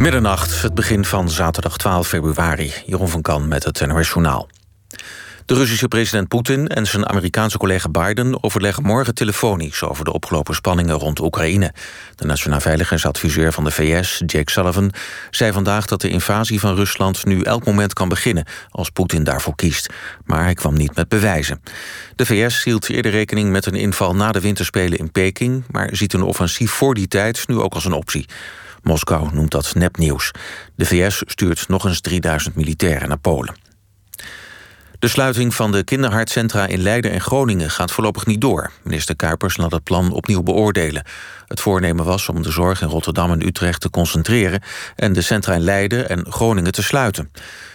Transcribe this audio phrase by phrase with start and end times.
[0.00, 2.72] Middernacht, het begin van zaterdag 12 februari.
[2.86, 4.48] Jeroen van Kan met het NOS Journaal.
[5.46, 8.42] De Russische president Poetin en zijn Amerikaanse collega Biden...
[8.42, 11.72] overleggen morgen telefonisch over de opgelopen spanningen rond Oekraïne.
[12.14, 14.92] De nationaal veiligheidsadviseur van de VS, Jake Sullivan...
[15.30, 18.46] zei vandaag dat de invasie van Rusland nu elk moment kan beginnen...
[18.70, 19.92] als Poetin daarvoor kiest.
[20.24, 21.62] Maar hij kwam niet met bewijzen.
[22.14, 25.64] De VS hield eerder rekening met een inval na de winterspelen in Peking...
[25.70, 28.26] maar ziet een offensief voor die tijd nu ook als een optie.
[28.82, 30.30] Moskou noemt dat nepnieuws.
[30.76, 33.54] De VS stuurt nog eens 3000 militairen naar Polen.
[35.00, 38.70] De sluiting van de kinderhartcentra in Leiden en Groningen gaat voorlopig niet door.
[38.82, 41.04] Minister Kuipers laat het plan opnieuw beoordelen.
[41.46, 44.62] Het voornemen was om de zorg in Rotterdam en Utrecht te concentreren...
[44.96, 47.32] en de centra in Leiden en Groningen te sluiten.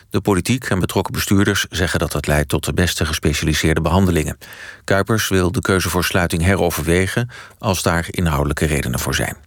[0.09, 2.49] De politiek en betrokken bestuurders zeggen dat dat leidt...
[2.49, 4.37] tot de beste gespecialiseerde behandelingen.
[4.83, 7.29] Kuipers wil de keuze voor sluiting heroverwegen...
[7.57, 9.37] als daar inhoudelijke redenen voor zijn.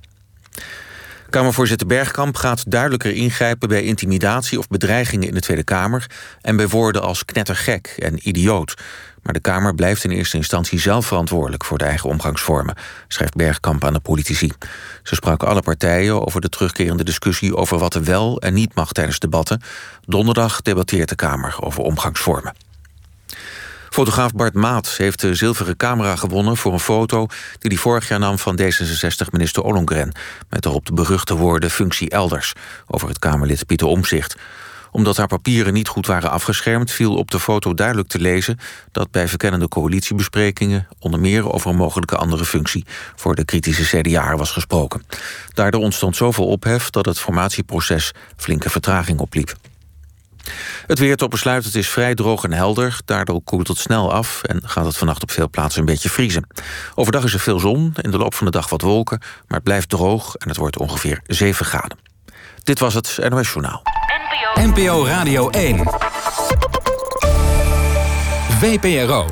[1.30, 6.06] Kamervoorzitter Bergkamp gaat duidelijker ingrijpen bij intimidatie of bedreigingen in de Tweede Kamer
[6.40, 8.74] en bij woorden als knettergek en idioot.
[9.22, 12.76] Maar de Kamer blijft in eerste instantie zelf verantwoordelijk voor de eigen omgangsvormen,
[13.08, 14.52] schrijft Bergkamp aan de politici.
[15.02, 18.92] Ze sprak alle partijen over de terugkerende discussie over wat er wel en niet mag
[18.92, 19.62] tijdens debatten.
[20.04, 22.67] Donderdag debatteert de Kamer over omgangsvormen.
[23.90, 27.26] Fotograaf Bart Maat heeft de zilveren camera gewonnen voor een foto
[27.58, 30.12] die hij vorig jaar nam van D66-minister Ollongren.
[30.48, 32.52] Met erop de beruchte woorden functie elders
[32.86, 34.36] over het Kamerlid Pieter Omzicht.
[34.90, 38.58] Omdat haar papieren niet goed waren afgeschermd, viel op de foto duidelijk te lezen
[38.92, 42.84] dat bij verkennende coalitiebesprekingen onder meer over een mogelijke andere functie
[43.16, 45.02] voor de kritische CDA was gesproken.
[45.52, 49.56] Daardoor ontstond zoveel ophef dat het formatieproces flinke vertraging opliep.
[50.86, 52.98] Het weer tot besluit, het is vrij droog en helder.
[53.04, 56.46] Daardoor koelt het snel af en gaat het vannacht op veel plaatsen een beetje vriezen.
[56.94, 59.18] Overdag is er veel zon, in de loop van de dag wat wolken...
[59.18, 61.98] maar het blijft droog en het wordt ongeveer 7 graden.
[62.62, 63.82] Dit was het NOS Journaal.
[64.54, 65.82] NPO, NPO Radio 1.
[68.58, 69.26] VPRO.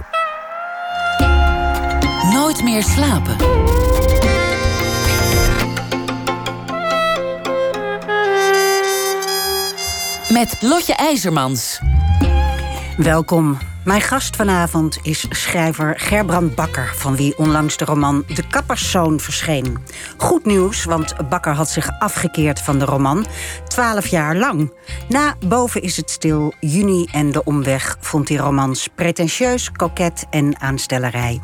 [2.32, 3.36] Nooit meer slapen.
[10.28, 11.80] Met Lotje IJzermans.
[12.96, 13.58] Welkom.
[13.86, 19.78] Mijn gast vanavond is schrijver Gerbrand Bakker, van wie onlangs de roman De Kapperszoon verscheen.
[20.16, 23.26] Goed nieuws, want Bakker had zich afgekeerd van de roman,
[23.66, 24.72] twaalf jaar lang.
[25.08, 30.60] Na Boven is het stil, Juni en De Omweg vond hij romans pretentieus, koket en
[30.60, 31.40] aanstellerij.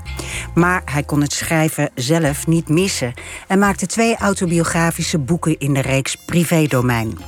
[0.55, 3.15] Maar hij kon het schrijven zelf niet missen
[3.49, 7.19] en maakte twee autobiografische boeken in de reeks Privédomein.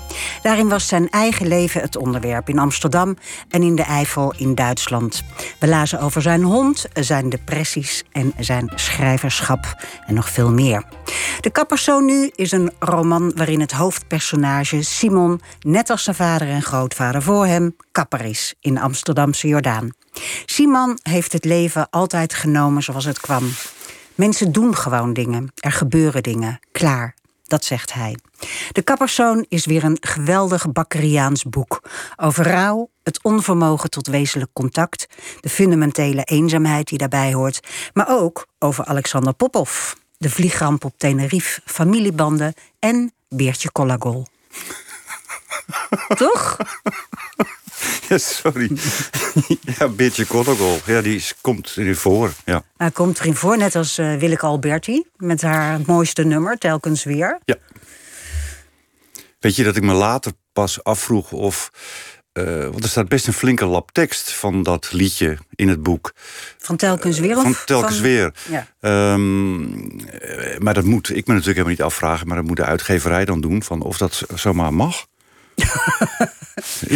[0.42, 3.16] Daarin was zijn eigen leven het onderwerp in Amsterdam
[3.48, 5.03] en in de Eifel in Duitsland.
[5.58, 10.84] We lazen over zijn hond, zijn depressies en zijn schrijverschap en nog veel meer.
[11.40, 16.62] De Kapperzoon nu is een roman waarin het hoofdpersonage Simon, net als zijn vader en
[16.62, 19.90] grootvader voor hem, kapper is in Amsterdamse Jordaan.
[20.46, 23.48] Simon heeft het leven altijd genomen zoals het kwam.
[24.14, 27.14] Mensen doen gewoon dingen, er gebeuren dingen, klaar.
[27.46, 28.16] Dat zegt hij.
[28.72, 31.82] De Kapperzoon is weer een geweldig Bakkeriaans boek.
[32.16, 35.06] Over rouw, het onvermogen tot wezenlijk contact,
[35.40, 41.60] de fundamentele eenzaamheid die daarbij hoort, maar ook over Alexander Popov, de vliegramp op Tenerife,
[41.64, 44.26] familiebanden en Beertje Collagol.
[46.16, 46.56] Toch?
[48.08, 48.70] Ja, sorry.
[49.78, 50.78] ja, Beertje Collagol.
[50.86, 52.32] Ja, die komt erin voor.
[52.44, 52.62] Ja.
[52.76, 55.04] Hij komt erin voor, net als uh, Willeke Alberti.
[55.16, 57.38] Met haar mooiste nummer, telkens weer.
[57.44, 57.56] Ja.
[59.38, 61.70] Weet je dat ik me later pas afvroeg of...
[62.32, 66.12] Uh, want er staat best een flinke lap tekst van dat liedje in het boek.
[66.58, 67.36] Van telkens weer?
[67.36, 68.02] Of van telkens van...
[68.02, 68.34] weer.
[68.48, 69.12] Ja.
[69.12, 70.00] Um,
[70.58, 72.26] maar dat moet ik me natuurlijk helemaal niet afvragen...
[72.26, 75.06] maar dat moet de uitgeverij dan doen, van of dat zomaar mag.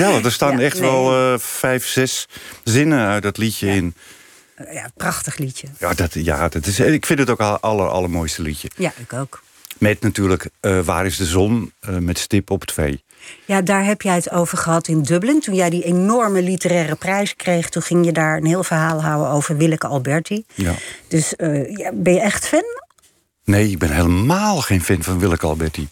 [0.00, 0.90] Ja, want er staan Ja, echt nee.
[0.90, 2.26] wel uh, vijf, zes
[2.64, 3.94] zinnen uit dat liedje in.
[4.72, 5.66] Ja, prachtig liedje.
[5.78, 8.70] Ja, dat, ja dat is, ik vind het ook het aller, allermooiste liedje.
[8.76, 9.42] Ja, ik ook.
[9.78, 11.72] Met natuurlijk uh, Waar is de zon?
[11.88, 13.02] Uh, met stip op twee.
[13.44, 15.40] Ja, daar heb jij het over gehad in Dublin.
[15.40, 17.68] Toen jij die enorme literaire prijs kreeg...
[17.68, 20.44] toen ging je daar een heel verhaal houden over Willeke Alberti.
[20.54, 20.74] Ja.
[21.08, 22.64] Dus uh, ja, ben je echt fan?
[23.48, 25.88] Nee, ik ben helemaal geen fan van Willeke Alberti.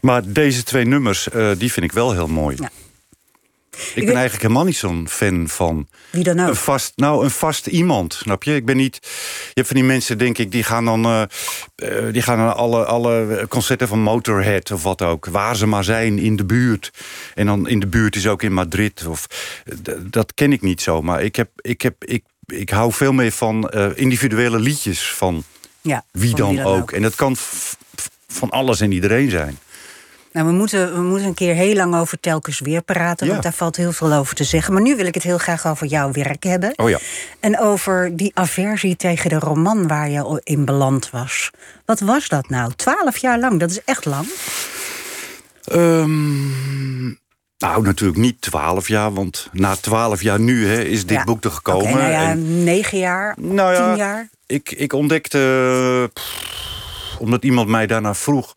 [0.00, 2.56] Maar deze twee nummers, uh, die vind ik wel heel mooi.
[2.60, 2.70] Ja.
[3.94, 5.88] Ik ben eigenlijk helemaal niet zo'n fan van...
[6.10, 6.48] Wie dan ook?
[6.48, 8.54] Een vast, nou, een vast iemand, snap je?
[8.54, 8.98] Ik ben niet...
[9.02, 11.06] Je hebt van die mensen, denk ik, die gaan dan...
[11.06, 11.22] Uh,
[11.76, 15.26] uh, die gaan naar alle, alle concerten van Motorhead of wat ook.
[15.26, 16.90] Waar ze maar zijn, in de buurt.
[17.34, 19.06] En dan in de buurt is ook in Madrid.
[19.06, 19.26] Of,
[20.00, 21.02] dat ken ik niet zo.
[21.02, 25.44] Maar ik, heb, ik, heb, ik, ik hou veel meer van uh, individuele liedjes van
[25.86, 26.76] ja, wie dan, wie ook.
[26.76, 26.92] ook.
[26.92, 27.36] En dat kan
[28.28, 29.58] van alles en iedereen zijn.
[30.32, 33.32] Nou, we moeten, we moeten een keer heel lang over telkens weer praten, Ja.
[33.32, 34.72] want daar valt heel veel over te zeggen.
[34.72, 36.72] Maar nu wil ik het heel graag over jouw werk hebben.
[36.76, 36.98] Oh ja.
[37.40, 41.50] En over die aversie tegen de roman waar je in beland was.
[41.84, 42.72] Wat was dat nou?
[42.76, 44.26] Twaalf jaar lang, dat is echt lang.
[45.64, 47.06] Ehm,
[47.58, 51.24] nou, natuurlijk niet twaalf jaar, want na twaalf jaar nu hè, is dit Ja.
[51.24, 51.90] boek er gekomen.
[51.96, 54.28] Nou ja, En- negen jaar, Nou tien jaar.
[54.46, 58.54] Ik, ik ontdekte, pff, omdat iemand mij daarna vroeg...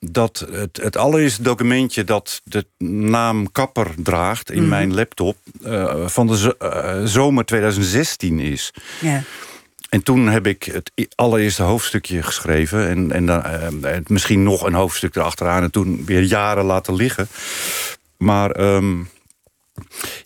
[0.00, 4.50] dat het, het allereerste documentje dat de naam Kapper draagt...
[4.50, 4.68] in Mhm.
[4.68, 8.70] mijn laptop, eh, van de eh, zomer 2016 is.
[9.00, 9.22] Ja.
[9.88, 12.88] En toen heb ik het allereerste hoofdstukje geschreven...
[12.88, 15.62] en, en dan, eh, misschien nog een hoofdstuk erachteraan...
[15.62, 17.28] en toen weer jaren laten liggen.
[18.16, 18.50] Maar...
[18.50, 18.96] ehm,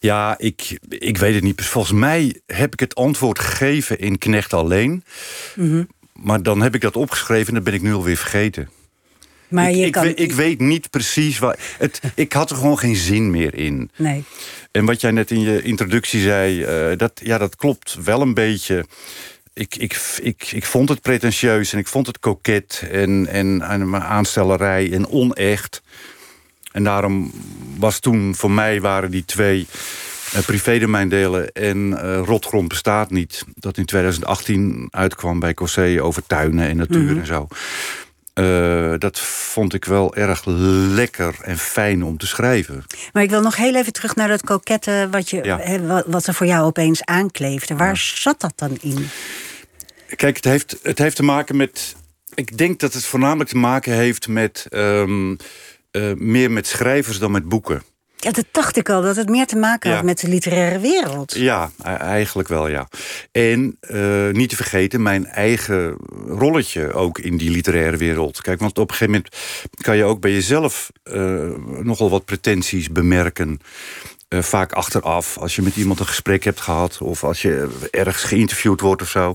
[0.01, 1.63] ja, ik, ik weet het niet.
[1.63, 5.05] Volgens mij heb ik het antwoord gegeven in Knecht alleen.
[5.55, 5.85] Mhm.
[6.13, 8.69] Maar dan heb ik dat opgeschreven en dat ben ik nu alweer vergeten.
[9.53, 10.03] Maar ik, je ik, kan...
[10.03, 11.59] weet, ik weet niet precies waar.
[11.79, 13.91] Het, ik had er gewoon geen zin meer in.
[13.97, 14.25] Nee.
[14.71, 18.35] En wat jij net in je introductie zei, eh, dat, ja, dat klopt wel een
[18.35, 18.85] beetje.
[19.55, 24.03] Ik, ik, ik, ik vond het pretentieus en ik vond het koket en, en, en
[24.03, 25.83] aanstellerij en onecht.
[26.73, 27.33] En daarom
[27.79, 29.67] was toen voor mij waren die twee
[30.35, 33.45] uh, privédomeindelen en uh, Rotgrond bestaat niet.
[33.55, 37.19] Dat in 2018 uitkwam bij Cossé over tuinen en natuur Mhm.
[37.19, 37.47] en zo.
[38.35, 40.43] Uh, dat vond ik wel erg
[40.95, 42.85] lekker en fijn om te schrijven.
[43.13, 46.03] Maar ik wil nog heel even terug naar dat kokette wat, je, Ja.
[46.07, 47.77] wat, er voor jou opeens aankleefde.
[47.77, 49.09] Waar zat dat dan in?
[50.17, 51.97] Kijk, het heeft, het heeft te maken met.
[52.35, 54.67] Ik denk dat het voornamelijk te maken heeft met.
[54.71, 55.37] um,
[55.93, 57.83] uh, meer met schrijvers dan met boeken.
[58.17, 59.97] Ja, dat dacht ik al, dat het meer te maken Ja.
[59.97, 61.35] had met de literaire wereld.
[61.35, 62.89] Ja, e- eigenlijk wel, ja.
[63.33, 65.97] En uh, niet te vergeten, mijn eigen
[66.27, 68.41] rolletje ook in die literaire wereld.
[68.41, 69.37] Kijk, want op een gegeven moment
[69.81, 71.51] kan je ook bij jezelf uh,
[71.83, 73.61] nogal wat pretenties bemerken.
[74.29, 76.99] Uh, vaak achteraf, als je met iemand een gesprek hebt gehad...
[77.01, 79.35] of als je ergens geïnterviewd wordt of zo.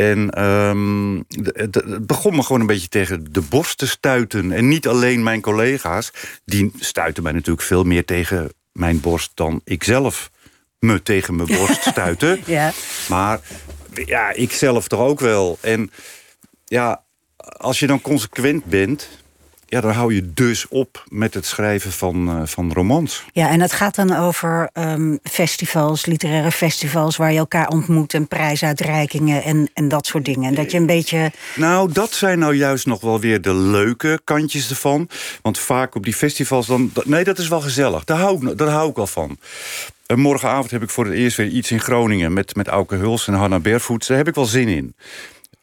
[0.00, 4.52] En um, het begon me gewoon een beetje tegen de borst te stuiten.
[4.52, 6.12] En niet alleen mijn collega's.
[6.44, 9.30] Die stuiten mij natuurlijk veel meer tegen mijn borst...
[9.34, 10.30] dan ik zelf
[10.78, 12.42] me tegen mijn borst stuiten.
[12.46, 12.72] ja.
[13.08, 13.40] Maar
[14.04, 15.58] ja, ik zelf toch ook wel.
[15.60, 15.90] En
[16.64, 17.02] ja,
[17.36, 19.08] als je dan consequent bent...
[19.70, 23.24] Ja, dan hou je dus op met het schrijven van, uh, van romans.
[23.32, 27.16] Ja, en het gaat dan over um, festivals, literaire festivals...
[27.16, 30.48] waar je elkaar ontmoet en prijsuitreikingen en, en dat soort dingen.
[30.48, 31.32] En dat je een beetje...
[31.54, 35.08] Nou, dat zijn nou juist nog wel weer de leuke kantjes ervan.
[35.42, 36.92] Want vaak op die festivals dan...
[37.04, 38.04] Nee, dat is wel gezellig.
[38.04, 39.38] Daar hou ik, daar hou ik al van.
[40.06, 42.32] En morgenavond heb ik voor het eerst weer iets in Groningen...
[42.32, 44.06] met, met Auke Huls en Hanna Bervoets.
[44.06, 44.94] Daar heb ik wel zin in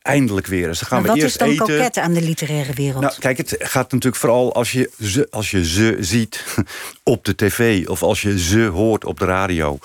[0.08, 0.80] eindelijk weer eens.
[0.80, 2.04] Dan gaan maar we wat is dan eten.
[2.04, 3.02] aan de literaire wereld?
[3.02, 6.44] Nou, kijk, het gaat natuurlijk vooral als je ze, als je ze ziet
[7.04, 7.88] op de tv...
[7.88, 9.80] of als je ze hoort op de radio.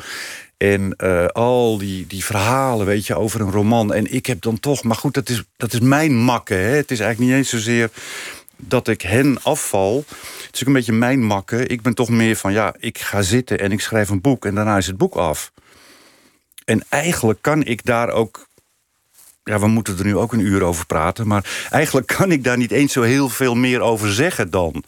[0.57, 3.93] En uh, al die, die verhalen, weet je, over een roman.
[3.93, 4.83] En ik heb dan toch...
[4.83, 6.77] Maar goed, dat is, dat is mijn makke, hè.
[6.77, 7.91] Het is eigenlijk niet eens zozeer
[8.57, 10.05] dat ik hen afval.
[10.47, 11.67] Het is ook een beetje mijn makke.
[11.67, 14.47] Ik ben toch meer van, ja, ik ga zitten en ik schrijf een boek...
[14.47, 15.53] en daarna is het boek af.
[16.65, 18.47] En eigenlijk kan ik daar ook
[19.45, 21.27] ja, we moeten er nu ook een uur over praten.
[21.27, 24.85] Maar eigenlijk kan ik daar niet eens zo heel veel meer over zeggen dan.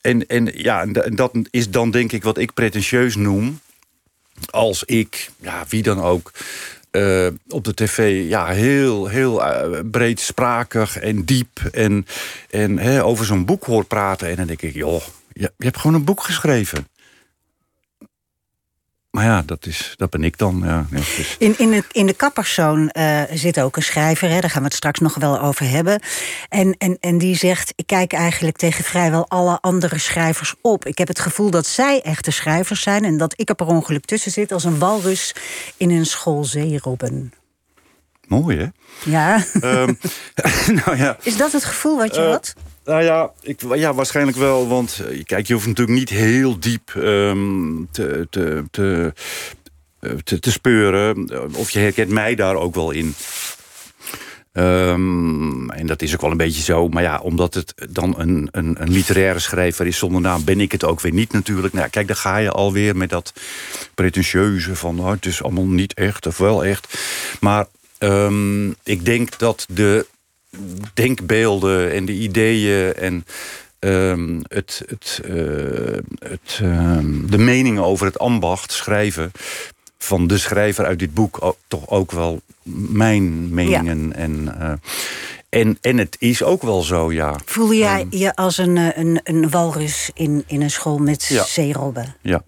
[0.00, 3.60] En, en ja, dat is dan denk ik wat ik pretentieus noem.
[4.50, 6.32] Als ik, ja, wie dan ook,
[6.90, 11.60] uh, op de tv ja, heel, heel uh, breedsprakig en diep...
[11.72, 12.06] en,
[12.50, 14.28] en hè, over zo'n boek hoor praten.
[14.28, 15.02] En dan denk ik, joh,
[15.32, 16.86] je, je hebt gewoon een boek geschreven.
[19.12, 20.62] Maar ja, dat, is, dat ben ik dan.
[20.64, 21.36] Ja, ja, dus.
[21.38, 24.66] in, in, de, in de kappersoon uh, zit ook een schrijver, hè, daar gaan we
[24.66, 26.00] het straks nog wel over hebben.
[26.48, 30.86] En, en, en die zegt: Ik kijk eigenlijk tegen vrijwel alle andere schrijvers op.
[30.86, 34.04] Ik heb het gevoel dat zij echte schrijvers zijn en dat ik er per ongeluk
[34.04, 35.34] tussen zit als een walrus
[35.76, 37.32] in een school zeerobben.
[38.26, 38.66] Mooi, hè?
[39.10, 39.44] Ja.
[39.62, 39.98] Um,
[40.84, 41.16] nou ja.
[41.22, 42.54] Is dat het gevoel wat je uh, had?
[42.84, 44.68] Nou ja, ik, ja, waarschijnlijk wel.
[44.68, 49.12] Want kijk, je hoeft natuurlijk niet heel diep um, te, te, te,
[50.24, 51.30] te, te speuren.
[51.56, 53.14] Of je herkent mij daar ook wel in.
[54.52, 56.88] Um, en dat is ook wel een beetje zo.
[56.88, 60.44] Maar ja, omdat het dan een, een, een literaire schrijver is zonder naam...
[60.44, 61.74] ben ik het ook weer niet natuurlijk.
[61.74, 63.32] Nou, kijk, daar ga je alweer met dat
[63.94, 65.00] pretentieuze van...
[65.00, 66.98] Oh, het is allemaal niet echt of wel echt.
[67.40, 67.66] Maar
[67.98, 70.06] um, ik denk dat de
[70.94, 73.24] denkbeelden en de ideeën en
[73.80, 79.32] um, het, het, uh, het, um, de meningen over het ambacht schrijven
[79.98, 82.40] van de schrijver uit dit boek ook, toch ook wel
[82.88, 84.08] mijn meningen.
[84.08, 84.14] Ja.
[84.14, 84.72] En, uh,
[85.48, 87.36] En, en het is ook wel zo, ja.
[87.44, 91.44] Voelde jij je als een, eh, een, een walrus in, in een school met Ja.
[91.44, 92.16] zeerobben?
[92.20, 92.42] Ja.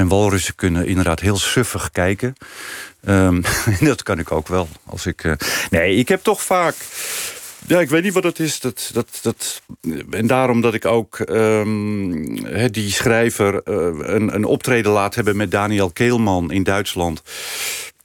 [0.00, 2.34] En walrussen kunnen inderdaad heel suffig kijken.
[3.04, 3.40] Ehm,
[3.80, 4.68] dat kan ik ook wel.
[4.86, 5.32] Als ik, eh,
[5.70, 6.74] nee, ik heb toch vaak...
[7.66, 8.60] Ja, ik weet niet wat het is.
[8.60, 9.62] Dat, dat, dat,
[10.10, 13.74] en daarom dat ik ook ehm, die schrijver eh,
[14.14, 15.36] een, een optreden laat hebben...
[15.36, 17.22] met Daniel Keelman in Duitsland.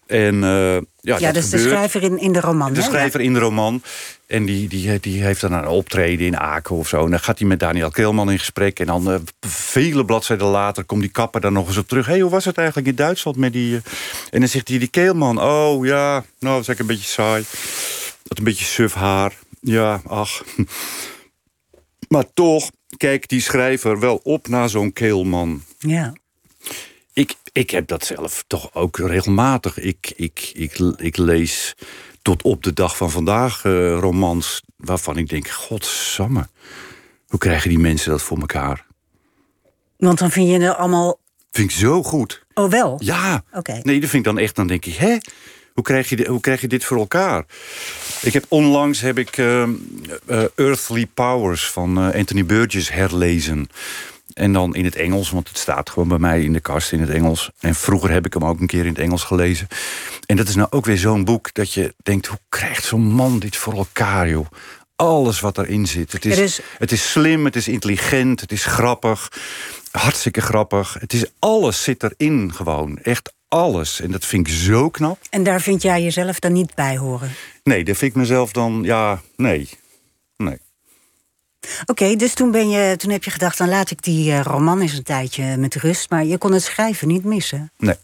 [0.08, 2.74] En eh, ja, Ja, dat is de schrijver in, in de roman.
[2.74, 2.86] De hè?
[2.86, 3.82] schrijver in de roman.
[4.28, 7.04] En die, die, die heeft dan een optreden in Aken of zo.
[7.04, 8.80] En dan gaat hij met Daniel Keelman in gesprek.
[8.80, 9.20] En dan eh,
[9.50, 12.06] vele bladzijden later komt die kapper dan nog eens op terug.
[12.06, 13.76] Hé, hey, hoe was het eigenlijk in Duitsland met die...
[13.76, 13.82] eh?
[14.30, 17.44] En dan zegt hij, die Keelman, oh ja, nou, dat is eigenlijk een beetje saai.
[18.24, 19.34] Dat een beetje suf haar.
[19.62, 20.44] Ja, ach.
[22.08, 25.64] Maar toch kijkt die schrijver wel op naar zo'n Keelman.
[25.80, 26.14] Ja.
[27.16, 29.80] Ik, ik heb dat zelf toch ook regelmatig.
[29.80, 31.76] Ik, ik, ik, ik lees
[32.22, 36.48] tot op de dag van vandaag eh, romans waarvan ik denk: Godsamme,
[37.28, 38.86] hoe krijgen die mensen dat voor elkaar?
[39.98, 41.20] Want dan vind je het allemaal...
[41.52, 42.46] Vind ik zo goed.
[42.54, 42.96] Oh, wel?
[43.04, 43.44] Ja.
[43.54, 43.80] Oké.
[43.84, 44.56] Nee, dat vind ik dan echt.
[44.56, 45.18] Dan denk ik: hè?
[45.74, 47.46] Hoe krijg, je, hoe krijg je dit voor elkaar?
[48.22, 49.74] Ik heb onlangs heb ik ehm,
[50.26, 53.70] eh, Earthly Powers van eh, Anthony Burgess herlezen.
[54.36, 57.00] En dan in het Engels, want het staat gewoon bij mij in de kast in
[57.00, 57.50] het Engels.
[57.60, 59.68] En vroeger heb ik hem ook een keer in het Engels gelezen.
[60.26, 62.26] En dat is nou ook weer zo'n boek dat je denkt...
[62.28, 64.46] hoe krijgt zo'n man dit voor elkaar, joh?
[64.96, 66.12] Alles wat erin zit.
[66.12, 69.32] Het is, is- het is slim, het is intelligent, het is grappig.
[69.92, 70.96] Hartstikke grappig.
[71.00, 72.98] Het is, alles zit erin gewoon.
[72.98, 74.02] Echt alles.
[74.02, 75.20] En dat vind ik zo knap.
[75.30, 77.32] En daar vind jij jezelf dan niet bij horen?
[77.64, 78.80] Nee, dat vind ik mezelf dan...
[78.84, 79.70] Ja, nee.
[80.38, 80.58] Nee.
[81.86, 83.58] Oké, dus toen, ben je, toen heb je gedacht...
[83.58, 86.10] dan laat ik die eh, roman eens een tijdje met rust.
[86.10, 87.72] Maar je kon het schrijven niet missen.
[87.78, 87.96] Nee.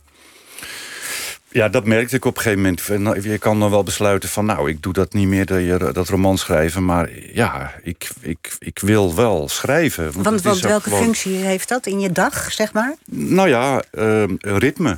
[1.54, 2.88] Ja, dat merkte ik op een gegeven moment.
[2.90, 4.46] En, nou, Je kan dan wel besluiten van...
[4.46, 5.46] nou, ik doe dat niet meer,
[5.94, 6.86] dat, roman schrijven.
[6.86, 10.24] Maar ja, ik, ik, ik wil wel schrijven.
[10.24, 12.96] Want, welke gewoon- functie heeft dat in je dag, zeg maar?
[13.10, 14.98] Nou ja, ehm, ritme.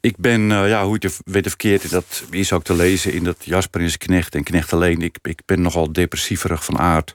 [0.00, 3.12] Ik ben, eh, ja, hoe je het weet of verkeerd, dat is ook te lezen
[3.12, 5.02] in dat Jasper is Knecht en Knecht alleen.
[5.02, 7.14] Ik, ik ben nogal depressieverig van aard.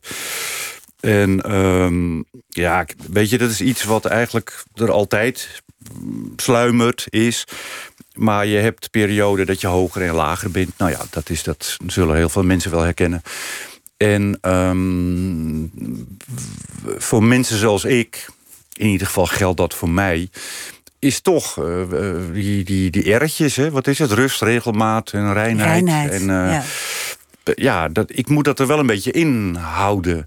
[0.99, 5.61] En ehm, ja, weet je, dat is iets wat eigenlijk er altijd
[5.93, 7.43] mm, sluimert is.
[8.13, 10.77] Maar je hebt perioden dat je hoger en lager bent.
[10.77, 13.21] Nou ja, dat, is, dat zullen heel veel mensen wel herkennen.
[13.97, 15.67] En ehm,
[16.97, 18.27] voor mensen zoals ik,
[18.73, 20.29] in ieder geval geldt dat voor mij,
[21.05, 23.71] is toch eh, die, die, die erretjes, hè?
[23.71, 24.11] wat is het?
[24.11, 25.69] Rust, regelmaat en reinheid.
[25.69, 26.63] Reinheid, En, eh, ja.
[27.55, 30.23] ja, dat, ik moet dat er wel een beetje in houden.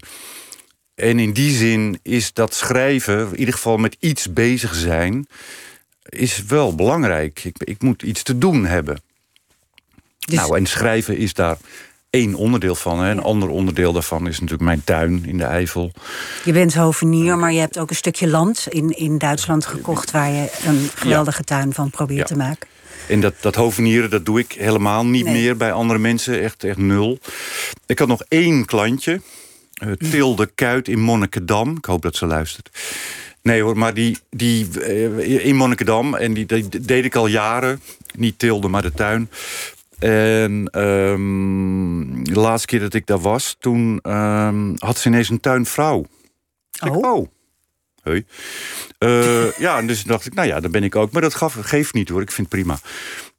[0.95, 5.27] En in die zin is dat schrijven, in ieder geval met iets bezig zijn,
[6.03, 7.43] is wel belangrijk.
[7.43, 9.01] Ik, ik moet iets te doen hebben.
[10.19, 11.57] Dus- Nou, en schrijven is daar
[12.09, 12.99] één onderdeel van.
[12.99, 13.11] Hè.
[13.11, 15.91] Een ander onderdeel daarvan is natuurlijk mijn tuin in de Eifel.
[16.43, 20.11] Je bent hovenier, maar je hebt ook een stukje land in, in Duitsland gekocht...
[20.11, 22.25] waar je een geweldige tuin van probeert Ja.
[22.25, 22.67] te maken.
[23.07, 25.33] En dat, dat hovenieren, dat doe ik helemaal niet Nee.
[25.33, 26.41] meer bij andere mensen.
[26.41, 27.19] Echt, echt nul.
[27.85, 29.21] Ik had nog één klantje.
[29.73, 31.77] eh, Tilde Kuit in Monnikendam.
[31.77, 32.69] Ik hoop dat ze luistert.
[33.41, 36.15] Nee hoor, maar die, die eh, in Monnikendam.
[36.15, 37.81] En die, die deed ik al jaren.
[38.15, 39.29] Niet Tilde, maar de tuin.
[39.99, 43.55] En ehm, de laatste keer dat ik daar was...
[43.59, 46.05] toen ehm, had ze ineens een tuinvrouw.
[46.81, 47.13] Ik, Oh.
[47.13, 47.27] oh.
[48.03, 48.25] Hey.
[48.97, 51.11] Eh, ja, en dus dacht ik, nou ja, dan ben ik ook.
[51.11, 52.79] Maar dat gaf, geeft niet hoor, ik vind het prima.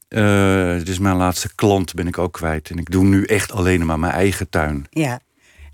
[0.09, 2.71] Eh dus mijn laatste klant ben ik ook kwijt.
[2.71, 4.87] En ik doe nu echt alleen maar mijn eigen tuin.
[4.91, 5.21] Ja.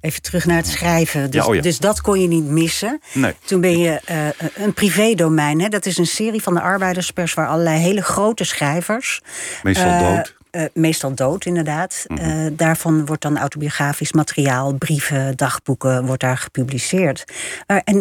[0.01, 1.31] Even terug naar het schrijven.
[1.31, 1.61] Dus, Ja, oh ja.
[1.61, 3.01] dus dat kon je niet missen.
[3.13, 3.35] Nee.
[3.45, 5.61] Toen ben je eh, een privédomein.
[5.61, 5.69] Hè?
[5.69, 7.35] Dat is een serie van de arbeiderspers...
[7.35, 9.21] waar allerlei hele grote schrijvers...
[9.63, 10.36] Meestal dood.
[10.57, 12.05] Eh, meestal dood, inderdaad.
[12.07, 12.21] Mhm.
[12.21, 17.25] Eh, daarvan wordt dan autobiografisch materiaal, brieven, dagboeken, wordt daar gepubliceerd.
[17.67, 17.97] Maar en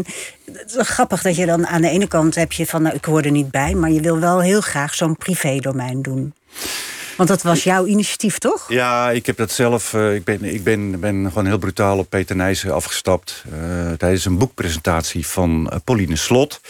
[0.52, 2.96] het is wel grappig dat je dan aan de ene kant heb je van, nou,
[2.96, 6.34] ik hoor er niet bij, maar je wil wel heel graag zo'n privédomein doen.
[7.18, 8.66] Want dat was jouw initiatief, toch?
[8.70, 9.94] Ja, ik heb dat zelf.
[9.94, 13.44] eh, ik ben, ik ben, ben gewoon heel brutaal op Peter Nijssen afgestapt.
[13.52, 16.62] eh, tijdens een boekpresentatie van Pauline Slot.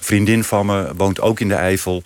[0.00, 2.02] Vriendin van me, woont ook in de Eifel.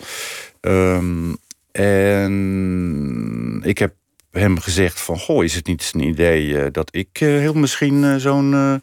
[0.61, 1.33] Ehm,
[1.75, 3.93] en ik heb
[4.31, 5.19] hem gezegd van...
[5.19, 8.81] Goh, is het niet een idee eh, dat ik eh, heel misschien eh, zo'n...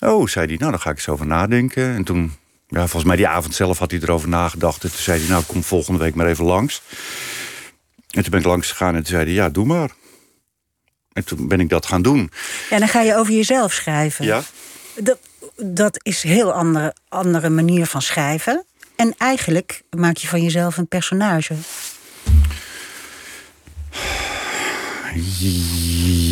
[0.00, 1.94] oh, zei hij, nou, dan ga ik eens over nadenken.
[1.94, 2.32] En toen,
[2.68, 4.84] ja, volgens mij die avond zelf had hij erover nagedacht.
[4.84, 6.82] En toen zei hij, nou, kom volgende week maar even langs.
[8.10, 9.90] En toen ben ik langs gegaan en toen zei hij, ja, doe maar.
[11.12, 12.30] En toen ben ik dat gaan doen.
[12.70, 14.24] Ja, dan ga je over jezelf schrijven.
[14.24, 14.42] Ja,
[14.94, 15.18] Dat,
[15.56, 18.64] dat is een heel andere, andere manier van schrijven.
[18.96, 21.54] En eigenlijk maak je van jezelf een personage.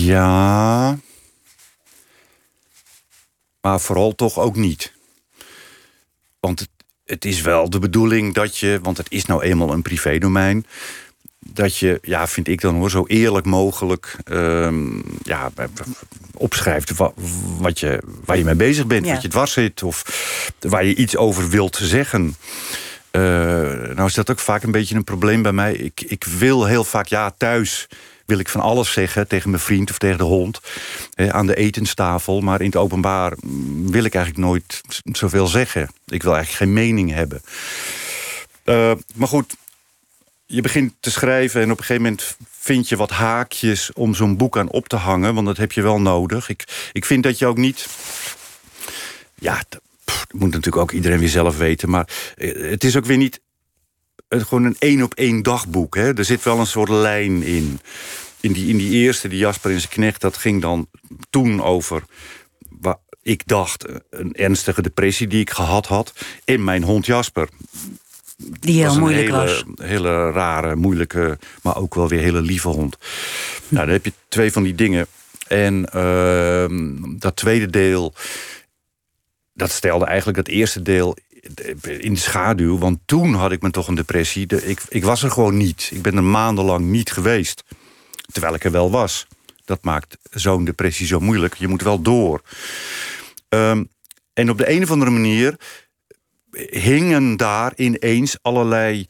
[0.05, 0.99] Ja.
[3.61, 4.93] Maar vooral toch ook niet.
[6.41, 6.69] Want het,
[7.05, 10.67] het is wel de bedoeling dat je, want het is nou eenmaal een privédomein
[11.53, 15.53] dat je, ja, vind ik dan hoor, zo eerlijk mogelijk um, ja,
[16.35, 16.93] opschrijft
[17.59, 20.05] wat je, waar je mee bezig bent, wat je dwars zit of
[20.61, 22.37] waar je iets over wilt zeggen.
[23.13, 23.23] Uh,
[23.95, 25.75] nou is dat ook vaak een beetje een probleem bij mij.
[25.75, 27.89] Ik, ik wil heel vaak, ja, thuis
[28.27, 30.61] wil ik van alles zeggen tegen mijn vriend of tegen de hond.
[31.17, 32.41] aan de etenstafel.
[32.41, 33.37] Maar in het openbaar
[33.85, 34.81] wil ik eigenlijk nooit
[35.13, 35.91] zoveel zeggen.
[36.07, 37.43] Ik wil eigenlijk geen mening hebben.
[38.65, 39.57] Uh, maar goed,
[40.47, 44.37] je begint te schrijven en op een gegeven moment vind je wat haakjes om zo'n
[44.37, 45.35] boek aan op te hangen.
[45.35, 46.49] Want dat heb je wel nodig.
[46.49, 47.89] Ik, ik vind dat je ook niet.
[49.35, 49.81] Ja, dat
[50.31, 51.91] moet natuurlijk ook iedereen weer zelf weten.
[51.91, 53.41] Maar eh, het is ook weer niet
[54.43, 55.95] gewoon een één op één dagboek.
[55.95, 56.17] Hè?
[56.17, 57.81] Er zit wel een soort lijn in.
[58.41, 60.89] In die, in die eerste, die Jasper en zijn knecht, dat ging dan
[61.31, 62.03] toen over
[62.81, 66.13] wat ik dacht een ernstige depressie die ik gehad had.
[66.45, 67.49] En mijn hond Jasper
[68.37, 69.65] die heel moeilijk hele, was.
[69.77, 72.97] hele rare, moeilijke, maar ook wel weer hele lieve hond.
[73.69, 75.07] Nou, dan heb je twee van die dingen.
[75.49, 78.15] En uh, dat tweede deel,
[79.53, 81.17] dat stelde eigenlijk het eerste deel
[81.83, 82.79] in de schaduw.
[82.79, 84.47] Want toen had ik me toch een depressie.
[84.47, 85.91] ik, ik was er gewoon niet.
[85.93, 87.63] Ik ben er maandenlang niet geweest.
[88.33, 89.27] Terwijl ik er wel was.
[89.65, 91.55] Dat maakt zo'n depressie zo moeilijk.
[91.55, 92.43] Je moet wel door.
[93.49, 93.89] Um,
[94.33, 95.57] en op de een of andere manier
[96.71, 99.07] hingen daar ineens allerlei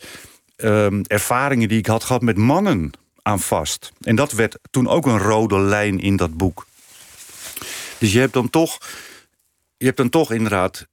[0.57, 2.91] um, ervaringen die ik had gehad met mannen
[3.23, 3.93] aan vast.
[4.01, 6.67] En dat werd toen ook een rode lijn in dat boek.
[7.99, 8.79] Dus je hebt dan toch,
[9.77, 10.87] je hebt dan toch inderdaad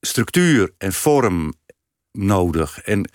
[0.00, 1.54] structuur en vorm
[2.12, 2.80] nodig.
[2.80, 3.10] En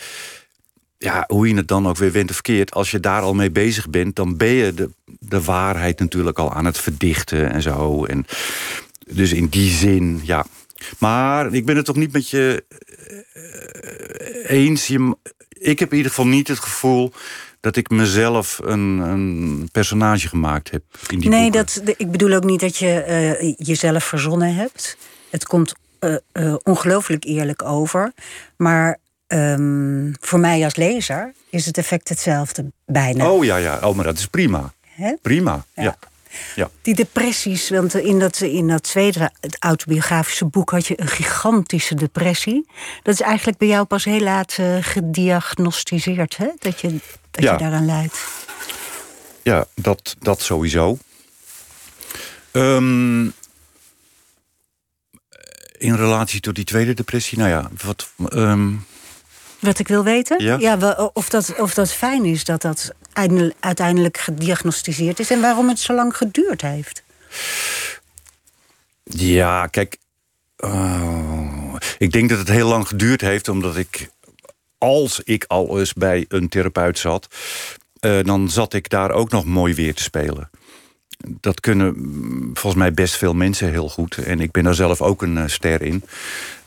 [0.98, 2.72] ja, hoe je het dan ook weer went of verkeerd...
[2.72, 4.16] als je daar al mee bezig bent...
[4.16, 8.06] dan ben je de, de waarheid natuurlijk al aan het verdichten en zo.
[8.06, 8.26] En
[9.08, 10.46] dus in die zin, ja,
[11.00, 12.64] maar ik ben het toch niet met je
[13.34, 14.88] eh, eens.
[14.88, 15.18] Je,
[15.50, 17.14] ik heb in ieder geval niet het gevoel
[17.60, 20.84] dat ik mezelf een, een personage gemaakt heb.
[21.10, 23.06] In die nee, dat, ik bedoel ook niet dat je
[23.42, 24.98] uh, jezelf verzonnen hebt.
[25.30, 28.14] Het komt uh, ongelooflijk eerlijk over.
[28.58, 33.32] Maar um, voor mij als lezer is het effect hetzelfde bijna.
[33.32, 33.80] Oh ja, ja.
[33.84, 34.74] Oh, maar dat is prima.
[34.88, 35.14] He?
[35.22, 35.84] Prima, ja.
[35.84, 35.98] ja.
[36.56, 36.70] Ja.
[36.82, 41.96] Die depressies, want in dat, in dat tweede het autobiografische boek had je een gigantische
[41.96, 42.70] depressie.
[43.04, 46.50] Dat is eigenlijk bij jou pas heel laat uh, gediagnosticeerd, hè?
[46.58, 47.00] Dat je,
[47.32, 48.20] dat je daaraan leidt.
[49.42, 50.98] Ja, dat, dat sowieso.
[52.52, 53.34] Um,
[55.84, 58.10] in relatie tot die tweede depressie, nou ja, wat.
[58.34, 58.86] Um,
[59.60, 60.44] wat ik wil weten?
[60.44, 62.94] Ja, ja of, dat, of dat fijn is dat dat
[63.60, 65.32] uiteindelijk gediagnosticeerd is...
[65.32, 67.04] en waarom het zo lang geduurd heeft.
[69.04, 69.98] Ja, kijk...
[70.58, 73.48] Uh, ik denk dat het heel lang geduurd heeft...
[73.48, 74.10] omdat ik,
[74.78, 77.28] als ik al eens bij een therapeut zat...
[78.00, 80.50] Uh, dan zat ik daar ook nog mooi weer te spelen
[81.28, 84.18] dat kunnen mm, volgens mij best veel mensen heel goed.
[84.18, 86.04] En ik ben daar zelf ook een uh, ster in.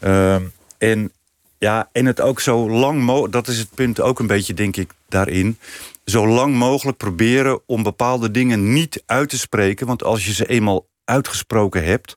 [0.01, 0.35] Uh,
[0.79, 1.13] en
[1.59, 4.77] ja, en het ook zo lang mogelijk, dat is het punt ook een beetje, denk
[4.77, 5.59] ik, daarin.
[6.05, 9.87] Zo lang mogelijk proberen om bepaalde dingen niet uit te spreken.
[9.87, 12.17] Want als je ze eenmaal uitgesproken hebt,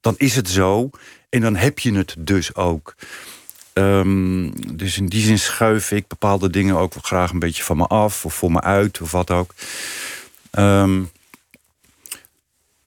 [0.00, 0.90] dan is het zo.
[1.28, 2.94] En dan heb je het dus ook.
[3.74, 7.86] Um, dus in die zin schuif ik bepaalde dingen ook graag een beetje van me
[7.86, 9.54] af of voor me uit of wat ook.
[10.58, 11.10] Um,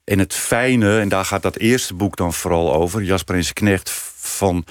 [0.05, 3.53] en het fijne, en daar gaat dat eerste boek dan vooral over, Jasper en zijn
[3.53, 4.65] knecht, van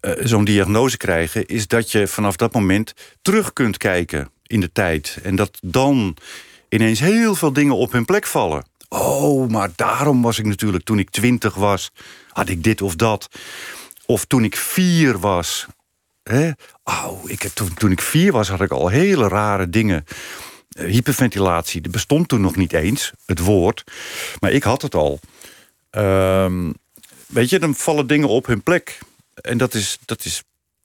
[0.00, 4.72] uh, zo'n diagnose krijgen, is dat je vanaf dat moment terug kunt kijken in de
[4.72, 5.18] tijd.
[5.22, 6.16] En dat dan
[6.68, 8.64] ineens heel veel dingen op hun plek vallen.
[8.88, 11.90] Oh, maar daarom was ik natuurlijk toen ik twintig was,
[12.28, 13.28] had ik dit of dat.
[14.06, 15.66] Of toen ik vier was.
[16.22, 16.50] Hè?
[16.84, 20.04] Oh, ik toen, toen ik vier was, had ik al hele rare dingen.
[20.78, 23.84] Uh, hyperventilatie, dat bestond toen nog niet eens, het woord.
[24.40, 25.20] Maar ik had het al.
[25.90, 26.74] Um,
[27.26, 28.98] weet je, dan vallen dingen op hun plek.
[29.34, 30.42] En dat is, dat is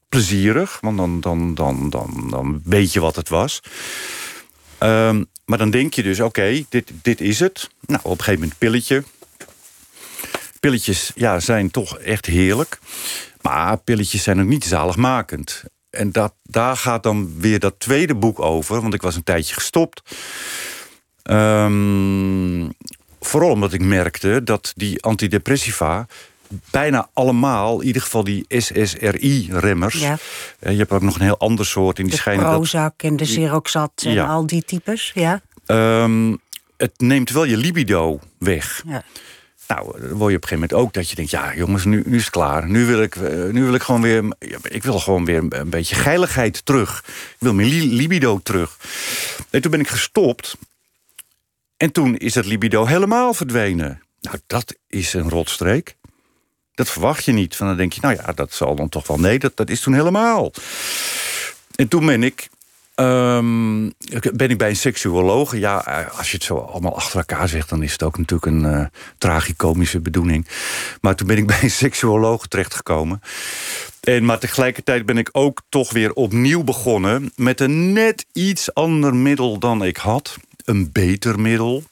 [0.08, 3.60] plezierig, want dan, dan, dan, dan, dan weet je wat het was.
[4.80, 7.70] Um, maar dan denk je dus, oké, dit, dit is het.
[7.86, 9.04] Nou, op een gegeven moment pilletje.
[10.60, 12.78] Pilletjes ja, zijn toch echt heerlijk.
[13.40, 15.64] Maar pilletjes zijn ook niet zaligmakend.
[15.90, 18.80] En dat, daar gaat dan weer dat tweede boek over.
[18.80, 20.02] Want ik was een tijdje gestopt.
[21.22, 22.72] Um,
[23.20, 26.06] vooral omdat ik merkte dat die antidepressiva
[26.70, 30.00] bijna allemaal, in ieder geval die SSRI-remmers.
[30.00, 30.18] Ja.
[30.58, 31.98] Eh, je hebt ook nog een heel ander soort.
[31.98, 35.40] in die de schijnen Prozac en de Zeroxat en al die types, ja.
[35.66, 36.36] Ehm,
[36.76, 38.82] het neemt wel je libido weg.
[38.86, 39.02] Ja.
[39.68, 41.30] Nou, dan word je op een gegeven moment ook dat je denkt...
[41.30, 42.68] ja, jongens, nu, nu is het klaar.
[42.68, 44.24] Nu wil, ik, eh, nu wil ik gewoon weer...
[44.62, 47.02] Ik wil gewoon weer een, beetje geiligheid terug.
[47.06, 48.76] Ik wil mijn li- libido terug.
[49.50, 50.56] En toen ben ik gestopt.
[51.76, 54.02] En toen is dat libido helemaal verdwenen.
[54.20, 55.96] Nou, dat is een rotstreek.
[56.74, 57.56] Dat verwacht je niet.
[57.56, 59.18] Van dan denk je, nou ja, dat zal dan toch wel...
[59.18, 60.52] Nee, dat, dat is toen helemaal.
[61.74, 62.48] En toen ben ik...
[62.98, 63.90] ehm,
[64.32, 65.56] ben ik bij een seksuoloog.
[65.56, 67.68] Ja, eh, als je het zo allemaal achter elkaar zegt...
[67.68, 68.86] dan is het ook natuurlijk een eh
[69.18, 70.46] tragicomische bedoeling.
[71.00, 73.20] Maar toen ben ik bij een seksuoloog terechtgekomen.
[74.00, 77.32] En, maar tegelijkertijd ben ik ook toch weer opnieuw begonnen...
[77.36, 80.36] met een net iets ander middel dan ik had.
[80.64, 81.82] Een beter middel.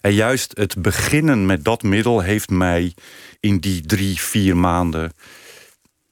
[0.00, 2.94] En juist het beginnen met dat middel heeft mij
[3.40, 5.12] in die drie, vier maanden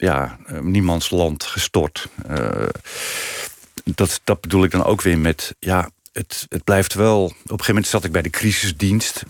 [0.00, 2.09] ja, eh, niemands land gestort.
[2.26, 2.66] Eh,
[3.94, 7.24] dat, dat bedoel ik dan ook weer met, ja, het, het blijft wel...
[7.24, 9.22] Op een gegeven moment zat ik bij de crisisdienst.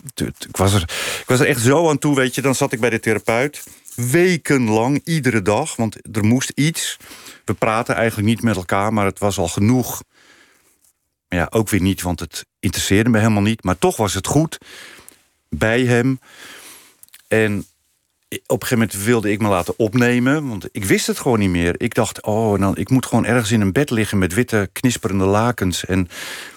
[0.49, 0.83] Ik was, er,
[1.21, 2.43] ik was er echt zo aan toe, weet je.
[2.43, 3.65] Dan zat ik bij de therapeut.
[3.95, 6.97] Wekenlang, iedere dag, want er moest iets.
[7.45, 10.03] We praten eigenlijk niet met elkaar, maar het was al genoeg.
[11.29, 13.65] Ja, ook weer niet, want het interesseerde me helemaal niet.
[13.65, 14.59] Maar toch was het goed
[15.49, 16.21] bij hem.
[17.29, 17.67] En
[18.31, 21.51] op een gegeven moment wilde ik me laten opnemen, want ik wist het gewoon niet
[21.51, 21.75] meer.
[21.77, 25.25] Ik dacht, oh, nou, ik moet gewoon ergens in een bed liggen met witte knisperende
[25.25, 25.85] lakens.
[25.85, 26.09] En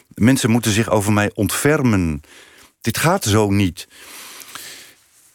[0.07, 2.21] mensen moeten zich over mij ontfermen.
[2.81, 3.87] Dit gaat zo niet.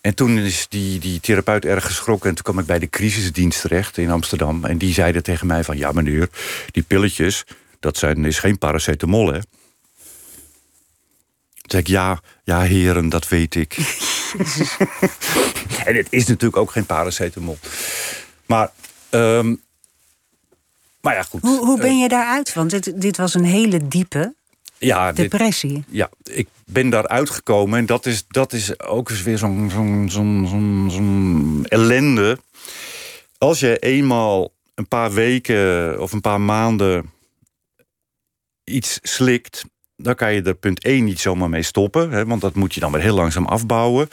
[0.01, 2.29] En toen is die, die therapeut erg geschrokken.
[2.29, 4.64] En toen kwam ik bij de crisisdienst terecht in Amsterdam.
[4.64, 5.77] En die zeiden tegen mij van...
[5.77, 6.29] ja meneer,
[6.70, 7.44] die pilletjes,
[7.81, 9.40] dat zijn, is geen paracetamol, hè?
[11.55, 13.77] Toen zei ik, ja, ja heren, dat weet ik.
[15.88, 17.59] en het is natuurlijk ook geen paracetamol.
[18.46, 18.70] Maar,
[19.11, 19.55] ehm,
[21.01, 21.40] maar ja, goed.
[21.40, 22.53] Hoe, hoe ben je daaruit?
[22.55, 24.35] Want dit, dit was een hele diepe
[24.79, 25.85] ja, dit- depressie.
[25.88, 27.79] ja, ik ben daar uitgekomen.
[27.79, 32.38] En dat is, dat is ook eens weer zo'n zo'n zo'n zo'n zo'n ellende.
[33.38, 37.11] Als je eenmaal een paar weken of een paar maanden
[38.64, 39.64] iets slikt...
[39.96, 42.11] dan kan je er punt 1 niet zomaar mee stoppen.
[42.11, 44.09] Hè, want dat moet je dan weer heel langzaam afbouwen.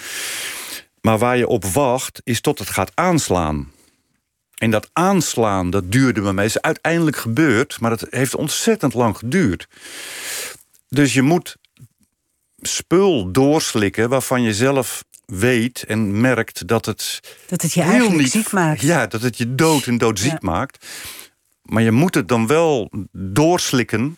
[1.06, 3.72] Maar waar je op wacht, is tot het gaat aanslaan.
[4.58, 6.46] En dat aanslaan, dat duurde bij mij.
[6.46, 9.68] is uiteindelijk gebeurd, maar het heeft ontzettend lang geduurd.
[10.90, 11.56] Dus je moet
[12.58, 18.22] spul doorslikken waarvan je zelf weet en merkt dat het Dat het je heel eigenlijk
[18.22, 18.82] niet ziek maakt.
[18.82, 20.38] Ja, dat het je dood en doodziek Ja.
[20.42, 20.86] maakt.
[21.62, 24.18] Maar je moet het dan wel doorslikken,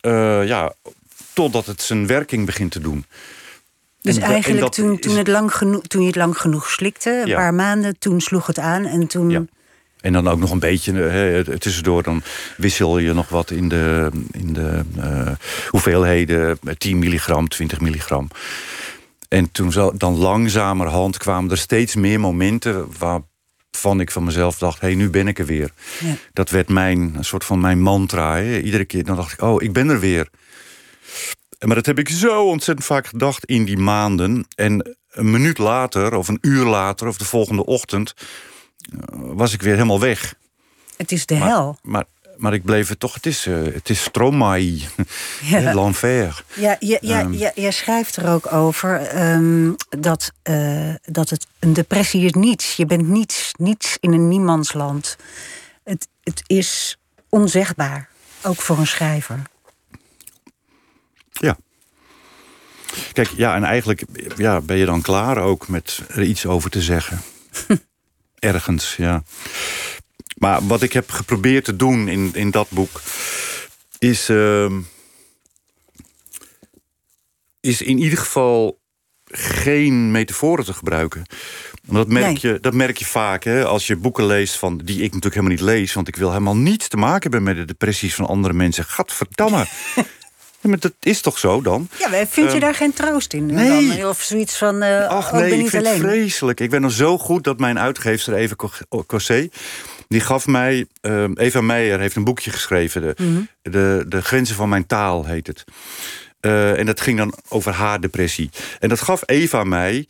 [0.00, 0.74] eh, ja,
[1.32, 3.04] totdat het zijn werking begint te doen.
[4.00, 6.70] Dus En da- en eigenlijk toen, toen, het lang genoeg, toen je het lang genoeg
[6.70, 7.36] slikte, een Ja.
[7.36, 9.30] paar maanden, toen sloeg het aan en toen...
[9.30, 9.44] Ja.
[10.00, 12.22] En dan ook nog een beetje hè, tussendoor, dan
[12.56, 15.32] wissel je nog wat in de, in de eh,
[15.68, 18.28] hoeveelheden, eh, 10 milligram, 20 milligram.
[19.28, 24.80] En toen zo, dan langzamerhand kwamen er steeds meer momenten waarvan ik van mezelf dacht:
[24.80, 25.70] hé, hey, nu ben ik er weer.
[26.00, 26.14] Ja.
[26.32, 28.42] Dat werd mijn, een soort van mijn mantra.
[28.42, 30.28] Iedere keer dan dacht ik: oh, ik ben er weer.
[31.66, 34.46] Maar dat heb ik zo ontzettend vaak gedacht in die maanden.
[34.54, 38.14] En een minuut later, of een uur later, of de volgende ochtend,
[38.92, 40.34] eh, was ik weer helemaal weg.
[40.96, 41.78] Het is de hel.
[41.82, 42.04] maar,
[42.36, 44.80] maar ik bleef het toch, het is, eh, het is Stromae,
[45.42, 45.74] Ja.
[45.80, 46.44] l'enfer.
[46.54, 47.32] Ja, ja, ja, Ehm.
[47.32, 52.76] ja, jij schrijft er ook over ehm, dat, eh, dat het een depressie is niets.
[52.76, 55.16] Je bent niets, niets in een niemandsland.
[55.84, 56.96] Het, het is
[57.28, 58.08] onzegbaar,
[58.42, 59.42] ook voor een schrijver.
[61.40, 61.56] Ja.
[63.12, 64.02] Kijk, ja, en eigenlijk
[64.36, 67.20] ja, ben je dan klaar ook met er iets over te zeggen.
[68.38, 69.22] Ergens, ja.
[70.36, 73.02] Maar wat ik heb geprobeerd te doen in, in dat boek...
[73.98, 74.80] is, ehm,
[77.60, 78.78] is in ieder geval
[79.32, 81.26] geen metaforen te gebruiken.
[81.82, 82.38] Dat merk, Nee.
[82.40, 85.56] je, dat merk je vaak hè, als je boeken leest van, die ik natuurlijk helemaal
[85.56, 85.92] niet lees...
[85.92, 88.84] want ik wil helemaal niets te maken hebben met de depressies van andere mensen.
[88.84, 89.66] Gadverdamme.
[90.62, 91.88] Ja, maar dat is toch zo dan?
[91.98, 93.46] Ja, maar vind je Ehm, daar geen troost in?
[93.46, 93.96] nee.
[93.98, 94.08] Dan?
[94.08, 95.98] Of zoiets van, eh Ach oh, nee, ben ik vind alleen.
[96.00, 96.60] het vreselijk.
[96.60, 99.48] Ik ben nog zo goed dat mijn uitgeefster Eva Co- Cossé...
[100.08, 100.86] die gaf mij...
[101.00, 103.00] eh, Eva Meijer heeft een boekje geschreven.
[103.02, 103.40] De, Mhm.
[103.62, 105.64] de, de Grenzen van mijn taal heet het.
[106.40, 108.50] Eh, en dat ging dan over haar depressie.
[108.78, 110.08] En dat gaf Eva mij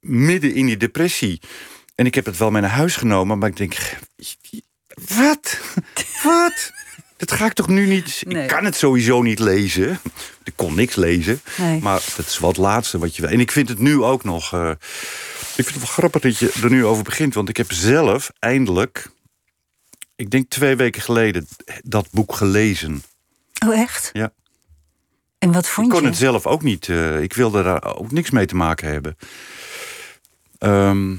[0.00, 1.40] midden in die depressie.
[1.94, 3.76] En ik heb het wel mee naar huis genomen, maar ik denk...
[5.16, 5.58] Wat?
[6.22, 6.70] Wat?
[7.24, 8.22] Dat ga ik toch nu niet...
[8.26, 8.42] Nee.
[8.42, 10.00] Ik kan het sowieso niet lezen.
[10.44, 11.40] Ik kon niks lezen.
[11.56, 11.80] Nee.
[11.80, 13.30] Maar dat is het laatste wat je wil.
[13.30, 14.52] En ik vind het nu ook nog...
[14.52, 14.70] eh,
[15.56, 17.34] ik vind het wel grappig dat je er nu over begint.
[17.34, 19.10] Want ik heb zelf eindelijk...
[20.16, 21.46] Ik denk twee weken geleden
[21.80, 23.02] dat boek gelezen.
[23.66, 24.10] Oh, echt?
[24.12, 24.32] Ja.
[25.38, 26.08] En wat vond ik kon je?
[26.08, 26.88] het zelf ook niet.
[26.88, 29.16] eh, ik wilde daar ook niks mee te maken hebben.
[30.58, 31.18] Ehm, Wat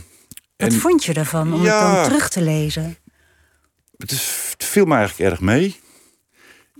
[0.57, 2.97] en vond je ervan om het dan terug te lezen?
[3.97, 5.81] het, is, het viel me eigenlijk erg mee.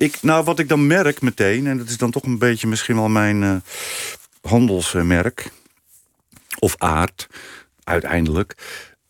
[0.03, 2.95] Ik, nou, wat ik dan merk meteen, en dat is dan toch een beetje misschien
[2.95, 3.55] wel mijn eh,
[4.41, 5.49] handelsmerk
[6.59, 7.27] of aard,
[7.83, 8.55] uiteindelijk.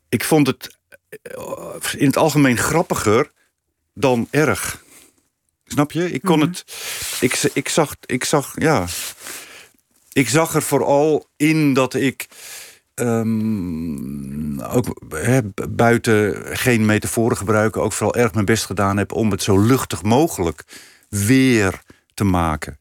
[0.10, 0.78] Ik vond het
[1.10, 3.32] eh, in het algemeen grappiger
[3.94, 4.84] dan erg.
[5.66, 6.12] Snap je?
[6.12, 6.64] Ik kon het.
[7.20, 8.86] Ik, ik, zag, ik zag, ja.
[10.12, 12.28] Ik zag er vooral in dat ik.
[12.96, 14.86] Ehm, ook
[15.70, 20.04] buiten geen metaforen gebruiken, ook vooral erg mijn best gedaan heb om het zo luchtig
[20.04, 20.64] mogelijk
[21.10, 21.82] weer
[22.14, 22.80] te maken.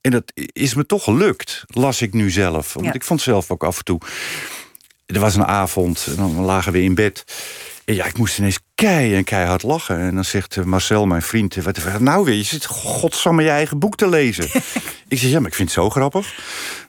[0.00, 2.72] En dat is me toch gelukt, las ik nu zelf.
[2.72, 2.92] Want Ja.
[2.92, 4.00] ik vond zelf ook af en toe.
[5.06, 7.24] Er was een avond, en dan lagen we in bed.
[7.84, 9.98] En ja, ik moest ineens kei en keihard lachen.
[9.98, 12.34] En dan zegt eh, Marcel, mijn vriend, eh, wat nou weer?
[12.34, 14.44] Je zit godsamme je eigen boek te lezen.
[15.08, 16.34] ik zeg, ja, maar ik vind het zo grappig.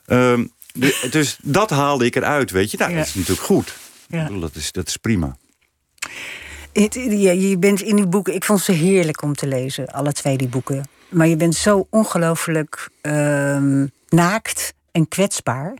[0.05, 0.45] Ehm,
[0.79, 2.77] de- dus dat haalde ik eruit, weet je.
[2.77, 2.97] Nou, Ja.
[2.97, 3.75] dat is natuurlijk goed.
[4.07, 4.19] Ja.
[4.19, 5.37] Ik bedoel, dat, is, dat is prima.
[6.73, 10.11] Het- ja, je bent in die boeken, ik vond ze heerlijk om te lezen, alle
[10.13, 10.87] twee die boeken.
[11.09, 15.77] Maar je bent zo ongelooflijk ehm, naakt en kwetsbaar.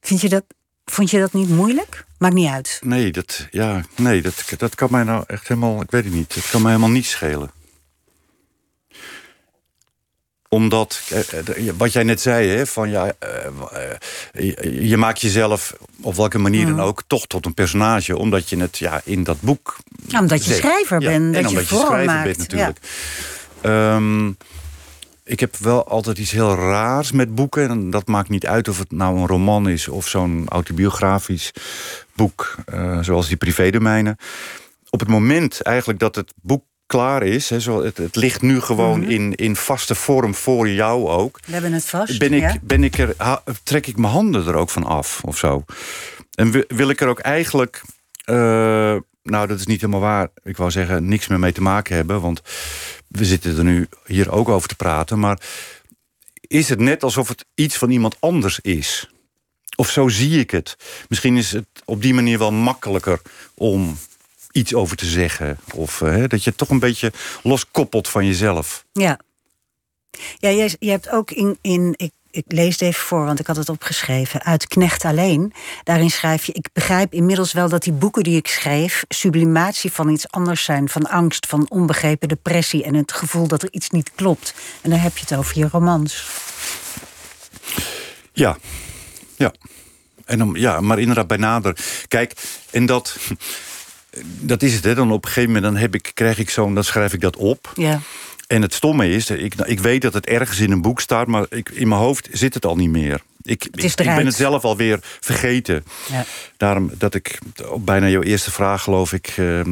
[0.00, 0.44] Vind je dat,
[0.84, 2.04] vond je dat niet moeilijk?
[2.18, 2.80] Maakt niet uit.
[2.84, 5.82] Nee, dat, ja, nee dat, dat kan mij nou echt helemaal...
[5.82, 6.34] Ik weet het niet.
[6.34, 7.50] Het kan mij helemaal niet schelen.
[10.52, 13.28] Omdat, eh, eh, wat jij net zei, hè, van ja, eh,
[14.32, 18.56] je, je maakt jezelf op welke manier dan ook toch tot een personage, omdat je
[18.56, 19.76] het ja, in dat boek.
[20.06, 22.24] Ja, omdat je schrijver Ja, bent, en dat je omdat je vooral schrijver maakt.
[22.24, 22.78] bent natuurlijk.
[23.60, 24.28] Ehm,
[25.24, 27.68] ik heb wel altijd iets heel raars met boeken.
[27.68, 31.50] En dat maakt niet uit of het nou een roman is of zo'n autobiografisch
[32.14, 32.54] boek,
[33.00, 34.16] zoals die privédomeinen.
[34.90, 38.60] Op het moment eigenlijk dat het boek klaar is, hè, zo, het, het ligt nu
[38.60, 39.10] gewoon Mhm.
[39.10, 41.40] in, in vaste vorm voor jou ook.
[41.46, 42.18] We hebben het vast.
[42.18, 42.56] Ben ik, ja?
[42.62, 45.64] ben ik er, ha- trek ik mijn handen er ook van af of zo.
[46.34, 47.82] En wi- wil ik er ook eigenlijk,
[48.24, 48.34] eh,
[49.22, 52.20] nou dat is niet helemaal waar, ik wou zeggen, niks meer mee te maken hebben,
[52.20, 52.40] want
[53.08, 55.40] we zitten er nu hier ook over te praten, maar
[56.40, 59.10] is het net alsof het iets van iemand anders is?
[59.76, 60.76] Of zo zie ik het.
[61.08, 63.20] Misschien is het op die manier wel makkelijker
[63.54, 63.98] om
[64.52, 65.58] iets over te zeggen.
[65.74, 67.12] Of eh, dat je het toch een beetje
[67.42, 68.84] loskoppelt van jezelf.
[68.92, 69.18] Ja.
[70.38, 73.46] Ja, jij, je hebt ook in, in ik, ik lees het even voor, want ik
[73.46, 75.52] had het opgeschreven, uit Knecht alleen.
[75.84, 80.08] Daarin schrijf je, ik begrijp inmiddels wel dat die boeken die ik schreef, sublimatie van
[80.08, 84.10] iets anders zijn, van angst, van onbegrepen depressie en het gevoel dat er iets niet
[84.14, 84.54] klopt.
[84.80, 86.26] En dan heb je het over je romans.
[88.32, 88.58] Ja,
[89.36, 89.52] ja.
[90.24, 91.76] En dan, ja, maar inderdaad bij nader.
[92.08, 92.34] Kijk,
[92.70, 93.16] en dat,
[94.40, 94.84] dat is het.
[94.84, 94.94] Hè.
[94.94, 97.36] Dan op een gegeven moment dan heb ik, krijg ik zo'n, dan schrijf ik dat
[97.36, 97.72] op.
[97.74, 98.00] Ja.
[98.46, 101.46] En het stomme is, ik, ik weet dat het ergens in een boek staat, maar
[101.48, 103.20] ik, in mijn hoofd zit het al niet meer.
[103.42, 105.84] Ik, ben het zelf alweer vergeten.
[106.10, 106.24] Ja.
[106.56, 109.66] Daarom dat ik op bijna jouw eerste vraag, geloof ik, eh, eh,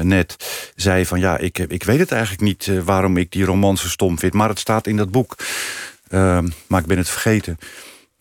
[0.00, 0.36] net
[0.76, 3.88] zei van ja, ik, ik weet het eigenlijk niet eh, waarom ik die roman zo
[3.88, 5.36] stom vind, maar het staat in dat boek.
[6.08, 7.58] Ehm, maar ik ben het vergeten.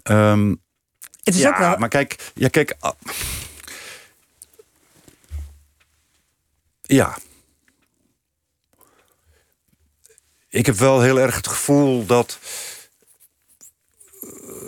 [0.04, 0.54] Ehm,
[1.24, 1.78] Het is ja, ook wel.
[1.78, 2.76] maar kijk, ja, kijk.
[6.94, 7.18] Ja.
[10.50, 12.40] Ik heb wel heel erg het gevoel dat.
[14.22, 14.28] eh,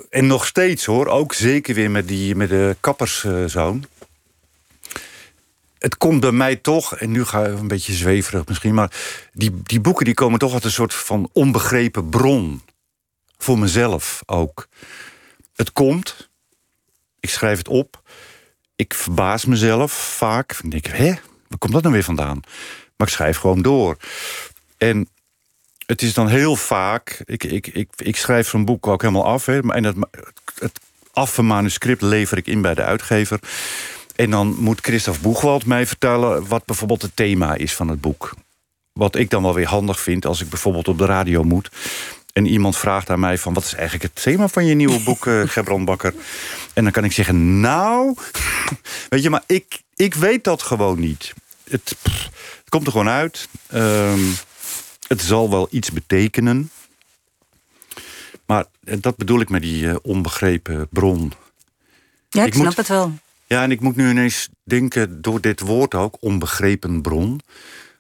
[0.10, 3.86] En nog steeds hoor, ook zeker weer met, die, met de kapperszoon.
[5.78, 8.92] het komt bij mij toch, en nu ga ik een beetje zweverig misschien, maar
[9.34, 12.62] die, die boeken die komen toch uit een soort van onbegrepen bron.
[13.38, 14.68] Voor mezelf ook.
[15.56, 16.30] Het komt,
[17.20, 18.02] ik schrijf het op,
[18.76, 20.60] ik verbaas mezelf vaak.
[20.64, 21.14] Ik denk, hè,
[21.48, 22.40] waar komt dat nou weer vandaan?
[22.98, 23.98] Maar ik schrijf gewoon door.
[24.78, 25.08] En
[25.86, 29.48] het is dan heel vaak, ik, ik, ik, ik schrijf zo'n boek ook helemaal af.
[29.48, 29.96] En het,
[30.60, 30.80] het
[31.12, 33.40] affe manuscript lever ik in bij de uitgever.
[34.16, 38.34] En dan moet Christophe Boegwald mij vertellen wat bijvoorbeeld het thema is van het boek.
[38.94, 41.70] Wat ik dan wel weer handig vind als ik bijvoorbeeld op de radio moet.
[42.34, 45.26] En iemand vraagt aan mij van wat is eigenlijk het thema van je nieuwe boek,
[45.26, 46.14] uh, Bakker?
[46.74, 48.16] En dan kan ik zeggen, nou,
[49.10, 51.34] weet je, maar ik, ik weet dat gewoon niet.
[51.70, 52.30] Het, pff,
[52.60, 53.48] het komt er gewoon uit.
[53.74, 54.36] Um,
[55.08, 56.70] het zal wel iets betekenen.
[58.46, 61.34] Maar dat bedoel ik met die uh, onbegrepen bron.
[62.30, 63.14] Ja, ik, ik snap moet, het wel.
[63.48, 67.42] Ja, en ik moet nu ineens denken, door dit woord ook, onbegrepen bron,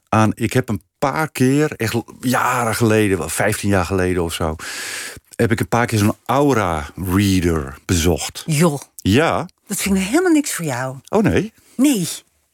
[0.10, 4.55] aan ik heb een paar keer, echt jaren geleden, 15 jaar geleden of zo,
[5.36, 8.43] heb ik een paar keer zo'n aura-reader bezocht.
[8.45, 8.81] Joh.
[8.95, 9.47] Ja.
[9.67, 10.97] Dat vind ik helemaal niks voor jou.
[11.10, 11.53] Oh nee?
[11.76, 12.08] Nee.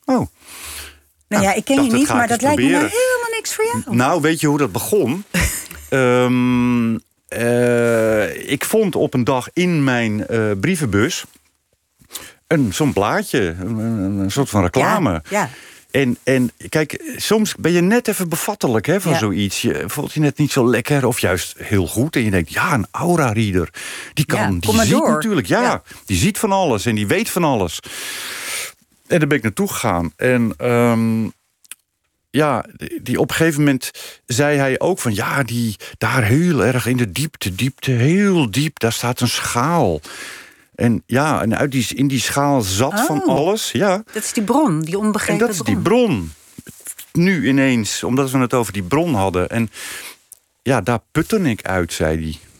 [0.05, 0.27] Oh.
[1.27, 3.95] Nou ja, ik ken je niet, maar dat lijkt me nou helemaal niks voor jou?
[3.95, 5.23] Nou, weet je hoe dat begon?
[5.89, 11.23] Ehm, eh, ik vond op een dag in mijn eh, brievenbus...
[12.47, 15.11] een zo'n blaadje, een, soort van reclame.
[15.11, 15.49] Ja, ja.
[15.91, 19.17] En, en kijk, soms ben je net even bevattelijk hè, van Ja.
[19.17, 19.61] zoiets.
[19.61, 22.15] Je voelt je net niet zo lekker of juist heel goed.
[22.15, 23.69] En je denkt, ja, een aura-reader.
[24.13, 25.09] Die kan, die ziet door.
[25.09, 25.81] natuurlijk, ja, Ja.
[26.05, 27.79] Die ziet van alles en die weet van alles.
[29.11, 30.13] En daar ben ik naartoe gegaan.
[30.15, 31.23] En ehm,
[32.29, 32.65] ja,
[33.01, 33.91] die, op een gegeven moment
[34.25, 35.15] zei hij ook van...
[35.15, 38.79] ja, die daar heel erg in de diepte, diepte, heel diep...
[38.79, 40.01] daar staat een schaal.
[40.75, 43.35] En ja, en uit die, in die schaal zat van Oh.
[43.35, 43.71] alles.
[43.71, 46.33] Ja, Dat is die bron, die en onbegrepen dat is die bron.
[47.11, 49.49] Nu ineens, omdat we het over die bron hadden.
[49.49, 49.69] En
[50.61, 52.50] ja, daar putte ik uit, zei hij.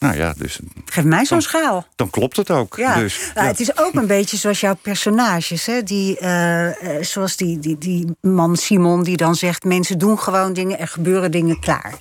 [0.00, 1.86] Nou ja, dus Geef mij zo'n schaal.
[1.96, 2.76] dan klopt het ook.
[2.76, 3.52] Ja, Dus, nou, ja.
[3.52, 5.66] het is ook een beetje zoals jouw personages.
[5.66, 5.82] Hè?
[5.82, 9.64] Die, eh, eh, zoals die, die, die man Simon die dan zegt...
[9.64, 11.94] mensen doen gewoon dingen, er gebeuren dingen klaar.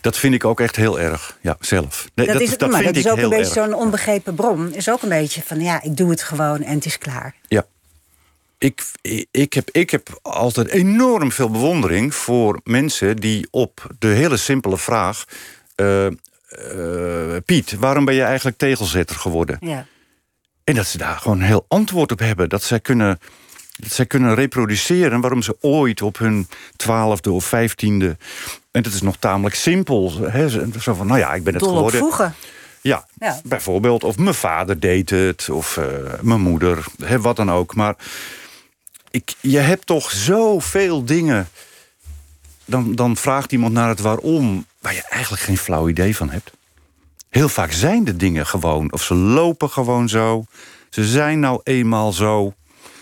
[0.00, 1.38] Dat vind ik ook echt heel erg.
[1.40, 2.08] Ja, zelf.
[2.14, 3.70] Nee, Dat, is, het, maar vind dat is ik ook een heel beetje erg.
[3.70, 4.74] zo'n onbegrepen bron.
[4.74, 7.34] Is ook een beetje van, ja, ik doe het gewoon en het is klaar.
[7.48, 7.66] Ja.
[8.58, 8.84] Ik,
[9.30, 14.78] ik, heb, ik heb altijd enorm veel bewondering voor mensen die op de hele simpele
[14.78, 15.24] vraag.
[15.74, 16.06] eh,
[16.48, 19.56] eh, Piet, waarom ben je eigenlijk tegelzetter geworden?
[19.60, 19.86] Ja.
[20.64, 22.48] En dat ze daar gewoon een heel antwoord op hebben.
[22.48, 23.18] Dat zij kunnen,
[23.76, 28.16] dat zij kunnen reproduceren waarom ze ooit op hun twaalfde of vijftiende.
[28.70, 30.12] En dat is nog tamelijk simpel.
[30.20, 30.48] Hè?
[30.80, 32.00] Zo van, nou ja, ik ben het Dol op geworden.
[32.00, 32.34] voegen.
[32.80, 33.40] Ja, Ja.
[33.44, 34.04] bijvoorbeeld.
[34.04, 35.50] Of mijn vader deed het.
[35.50, 35.84] Of eh,
[36.20, 36.84] mijn moeder.
[37.04, 37.74] Hè, wat dan ook.
[37.74, 37.94] Maar
[39.10, 41.48] ik, je hebt toch zoveel dingen.
[42.64, 44.66] Dan, dan vraagt iemand naar het waarom.
[44.86, 46.50] Waar je eigenlijk geen flauw idee van hebt.
[47.28, 48.92] Heel vaak zijn de dingen gewoon.
[48.92, 50.44] Of ze lopen gewoon zo.
[50.90, 52.54] Ze zijn nou eenmaal zo.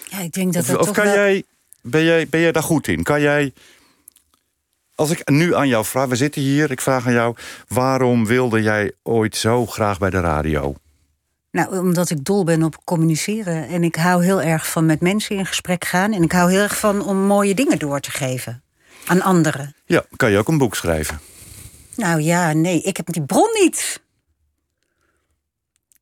[0.08, 1.14] Ja, ik denk dat Of, dat of toch kan wel...
[1.14, 1.44] jij,
[1.80, 3.02] ben, jij, ben jij daar goed in?
[3.02, 3.52] Kan jij.
[4.94, 7.36] Als ik nu aan jou vraag, we zitten hier, ik vraag aan jou,
[7.68, 10.74] waarom wilde jij ooit zo graag bij de radio?
[11.50, 13.68] Nou, omdat ik dol ben op communiceren.
[13.68, 16.12] En ik hou heel erg van met mensen in gesprek gaan.
[16.12, 18.62] En ik hou heel erg van om mooie dingen door te geven.
[19.06, 19.74] Aan anderen.
[19.86, 21.20] Ja, kan je ook een boek schrijven?
[21.96, 24.02] Nou ja, nee, ik heb die bron niet.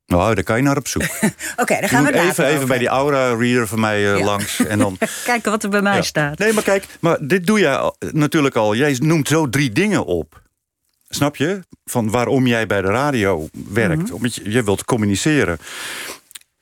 [0.06, 1.02] Nou, daar kan je naar op zoek.
[1.62, 4.24] Oké, dan gaan we even, even bij die aura-reader van mij eh, Ja.
[4.24, 4.58] langs.
[4.66, 6.02] En dan, Kijken wat er bij mij Ja.
[6.02, 6.38] staat.
[6.38, 8.74] Nee, maar kijk, maar dit doe jij al- natuurlijk al.
[8.74, 10.40] Jij noemt zo drie dingen op.
[11.08, 11.60] Snap je?
[11.84, 14.02] Van waarom jij bij de radio werkt.
[14.02, 14.12] Mhm.
[14.12, 15.58] Omdat je, je wilt communiceren.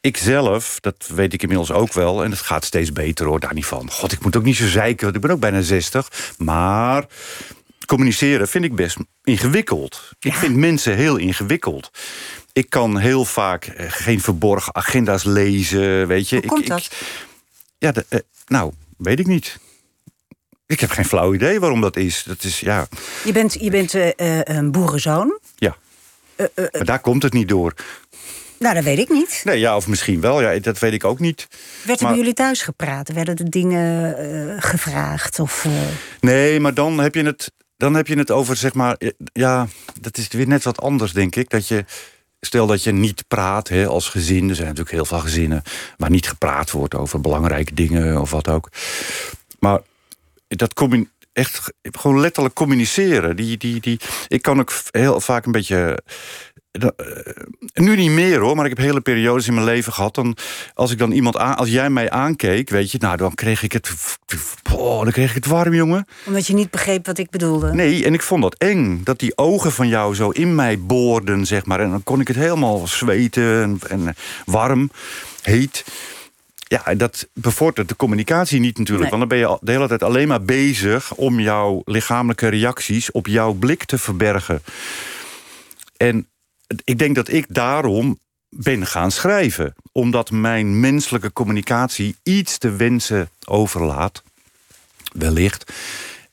[0.01, 2.25] Ik zelf, dat weet ik inmiddels ook wel.
[2.25, 3.90] En het gaat steeds beter hoor, daar niet van.
[3.90, 6.35] God, ik moet ook niet zo zeiken, want ik ben ook bijna 60.
[6.38, 7.05] Maar
[7.90, 10.12] communiceren vind ik best ingewikkeld.
[10.20, 11.90] Ik vind mensen heel ingewikkeld.
[12.53, 16.37] Ik kan heel vaak eh, geen verborgen agenda's lezen, weet je.
[16.37, 16.79] Hoe komt ik, dat?
[16.79, 16.92] Ik,
[17.79, 19.59] ja, de, eh, nou, weet ik niet.
[20.66, 22.22] Ik heb geen flauw idee waarom dat is.
[22.26, 22.87] Dat is, ja,
[23.24, 25.38] Je bent, je bent eh, een boerenzoon.
[25.57, 25.76] ja.
[26.37, 27.74] Maar daar komt het niet door.
[28.59, 29.40] Nou, dat weet ik niet.
[29.44, 30.40] Nee, ja, of misschien wel.
[30.42, 31.48] Ja, dat weet ik ook niet.
[31.85, 33.09] Werd er Maar- bij jullie thuis gepraat?
[33.12, 35.38] Werden er dingen gevraagd?
[35.40, 35.66] Of,
[36.20, 38.95] Nee, maar dan heb je het, dan heb je het over, zeg maar...
[38.97, 39.69] eh, Ja,
[40.01, 41.51] dat is weer net wat anders, denk ik.
[41.51, 41.85] Dat je,
[42.40, 44.49] stel dat je niet praat hè, als gezin.
[44.49, 45.62] Er zijn natuurlijk heel veel gezinnen...
[45.97, 48.69] waar niet gepraat wordt over belangrijke dingen of wat ook.
[49.59, 49.81] Maar
[50.49, 53.37] dat commu- echt gewoon letterlijk communiceren.
[53.37, 55.99] Die, die, die, ik kan ook heel vaak een beetje...
[56.72, 57.06] dat, eh,
[57.74, 60.14] nu niet meer hoor, maar ik heb hele periodes in mijn leven gehad.
[60.14, 60.37] Dan,
[60.74, 63.72] als ik dan iemand aan, als jij mij aankeek, weet je, nou dan kreeg ik
[63.72, 63.90] het.
[64.72, 66.06] Oh, dan kreeg ik het warm, jongen.
[66.26, 67.72] omdat je niet begreep wat ik bedoelde?
[67.72, 69.00] Nee, en ik vond dat eng.
[69.04, 71.80] Dat die ogen van jou zo in mij boorden, zeg maar.
[71.80, 74.90] En dan kon ik het helemaal zweten en, en warm,
[75.42, 75.85] heet.
[76.59, 79.11] Ja, dat bevordert de communicatie niet natuurlijk.
[79.11, 79.18] Nee.
[79.18, 81.14] Want dan ben je de hele tijd alleen maar bezig...
[81.14, 84.62] om jouw lichamelijke reacties op jouw blik te verbergen.
[85.96, 86.28] En
[86.85, 89.74] ik denk dat ik daarom ben gaan schrijven.
[89.92, 94.22] Omdat mijn menselijke communicatie iets te wensen overlaat.
[95.12, 95.72] Wellicht.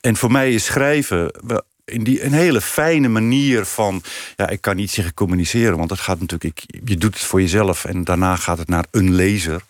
[0.01, 1.31] En voor mij is schrijven
[1.85, 4.03] in die, een hele fijne manier van...
[4.35, 6.63] ja, ik kan niet zeggen communiceren, want dat gaat natuurlijk...
[6.67, 9.63] Ik, je doet het voor jezelf en daarna gaat het naar een lezer.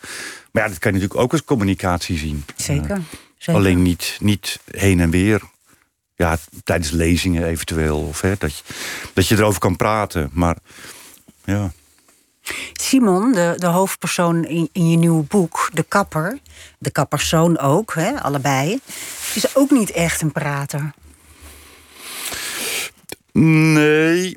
[0.50, 2.44] Maar ja, dat kan je natuurlijk ook als communicatie zien.
[2.56, 2.90] Zeker.
[2.90, 2.96] Eh,
[3.38, 3.54] zeker.
[3.54, 5.42] Alleen niet, niet heen en weer.
[6.18, 7.98] Ja, tijdens lezingen eventueel.
[7.98, 8.62] Of, hè, dat, je,
[9.12, 10.30] dat je erover kan praten.
[10.32, 10.56] Maar
[11.44, 11.72] ja,
[12.72, 16.38] Simon, de, de hoofdpersoon in, in je nieuwe boek, de kapper,
[16.78, 18.80] de kapperszoon ook, hè, allebei,
[19.34, 20.92] is ook niet echt een prater
[23.40, 24.36] nee,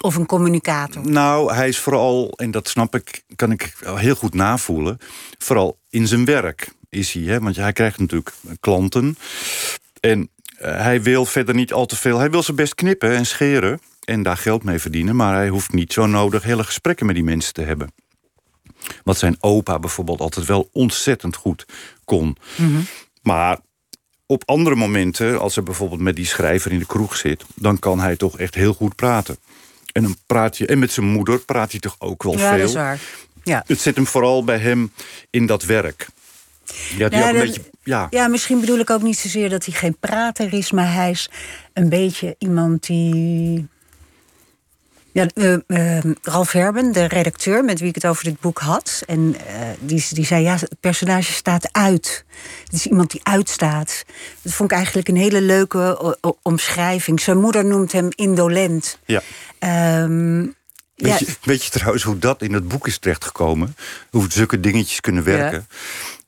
[0.00, 1.10] of een communicator.
[1.10, 4.98] Nou, hij is vooral, en dat snap ik, kan ik heel goed navoelen.
[5.38, 7.40] Vooral in zijn werk is hij, hè?
[7.40, 9.16] want hij krijgt natuurlijk klanten.
[10.00, 12.18] En hij wil verder niet al te veel.
[12.18, 15.16] Hij wil ze best knippen en scheren en daar geld mee verdienen...
[15.16, 17.92] maar hij hoeft niet zo nodig hele gesprekken met die mensen te hebben.
[19.04, 21.66] Wat zijn opa bijvoorbeeld altijd wel ontzettend goed
[22.04, 22.36] kon.
[23.22, 23.58] Maar
[24.26, 27.44] op andere momenten, als hij bijvoorbeeld met die schrijver in de kroeg zit...
[27.54, 29.36] dan kan hij toch echt heel goed praten.
[29.92, 32.58] En, dan praat je, en met zijn moeder praat hij toch ook wel Ja, veel.
[32.58, 33.00] dat is waar.
[33.42, 33.64] Ja.
[33.66, 34.92] Het zit hem vooral bij hem
[35.30, 36.08] in dat werk.
[36.96, 38.06] Ja, die Ja, ook een dat- beetje, ja.
[38.10, 41.30] Ja, misschien bedoel ik ook niet zozeer dat hij geen prater is, maar hij is
[41.72, 43.68] een beetje iemand die.
[45.12, 45.54] Ja, eh,
[45.98, 49.54] eh, Ralf Herben, de redacteur met wie ik het over dit boek had, en eh,
[49.80, 52.24] die, die zei: Ja, het personage staat uit.
[52.64, 54.04] Het is iemand die uitstaat.
[54.42, 57.20] Dat vond ik eigenlijk een hele leuke omschrijving.
[57.20, 58.98] Zijn moeder noemt hem indolent.
[59.06, 59.22] ja.
[59.58, 60.46] Ehm,
[60.94, 63.76] Weet, ja, je, weet je trouwens hoe dat in het boek is terechtgekomen?
[64.10, 65.58] Hoe zulke dingetjes kunnen werken?
[65.58, 66.19] Ehm,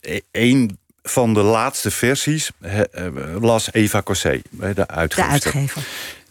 [0.00, 5.30] e- een van de laatste versies he- eh, las Eva Cossé, de de uitgever.
[5.30, 5.82] uitgever.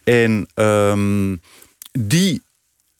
[0.03, 1.35] En ehm,
[1.91, 2.41] die...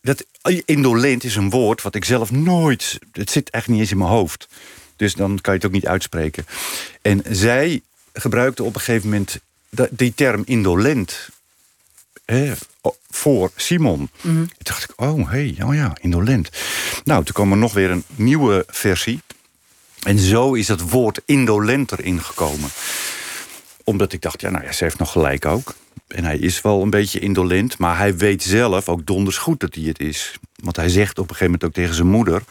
[0.02, 0.26] Dat,
[0.66, 3.00] indolent is een woord wat ik zelf nooit...
[3.12, 4.48] Het zit eigenlijk niet eens in mijn hoofd.
[4.96, 6.46] Dus dan kan je het ook niet uitspreken.
[7.02, 7.82] En zij
[8.14, 9.40] gebruikte op een gegeven moment...
[9.90, 11.30] die term indolent
[13.10, 14.10] voor Simon.
[14.22, 16.50] Toen dacht ik, oh, hey, oh ja, indolent.
[17.04, 19.22] Nou, toen kwam er nog weer een nieuwe versie.
[20.04, 22.70] En zo is het woord indolent erin gekomen.
[23.84, 25.76] Omdat ik dacht, ja, nou ja, ze heeft nog gelijk ook.
[26.08, 29.76] En hij is wel een beetje indolent, maar hij weet zelf ook donders goed dat
[29.76, 30.40] hij het is.
[30.56, 32.44] Want hij zegt op een gegeven moment ook tegen zijn moeder...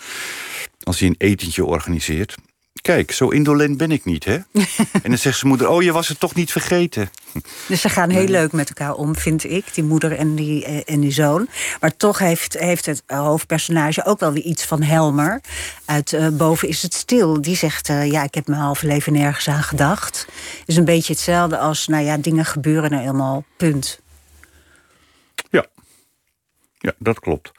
[0.83, 2.35] als hij een etentje organiseert...
[2.83, 4.35] Kijk, zo indolent ben ik niet, hè?
[5.03, 7.11] en dan zegt zijn moeder, oh, je was het toch niet vergeten.
[7.69, 10.95] Dus ze gaan heel leuk met elkaar om, vind ik, die moeder en die, eh,
[10.95, 11.49] en die zoon.
[11.81, 15.41] Maar toch heeft, heeft het hoofdpersonage ook wel weer iets van Helmer.
[15.85, 17.43] Uit eh, Boven is het stil.
[17.43, 20.27] Die zegt, eh, ja, ik heb mijn halve leven nergens aan gedacht.
[20.67, 24.01] Is een beetje hetzelfde als, nou ja, dingen gebeuren nou helemaal, punt.
[25.51, 25.67] Ja.
[26.79, 27.53] Ja, dat klopt.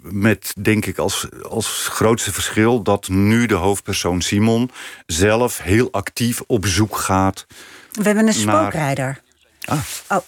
[0.00, 4.70] Met denk ik als, als grootste verschil dat nu de hoofdpersoon Simon
[5.06, 7.46] zelf heel actief op zoek gaat.
[7.92, 9.20] We hebben een spookrijder.
[9.64, 9.78] Ah.
[10.08, 10.18] Oh.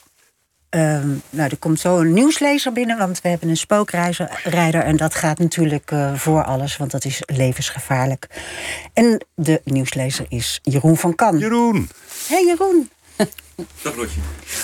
[0.71, 4.83] Ehm, nou, er komt zo een nieuwslezer binnen, want we hebben een spookrijder.
[4.83, 8.27] En dat gaat natuurlijk eh, voor alles, want dat is levensgevaarlijk.
[8.93, 11.39] En de nieuwslezer is Jeroen van Kan.
[11.39, 11.89] Jeroen.
[12.29, 12.91] Hé Jeroen.
[13.83, 14.21] Dag Lotje.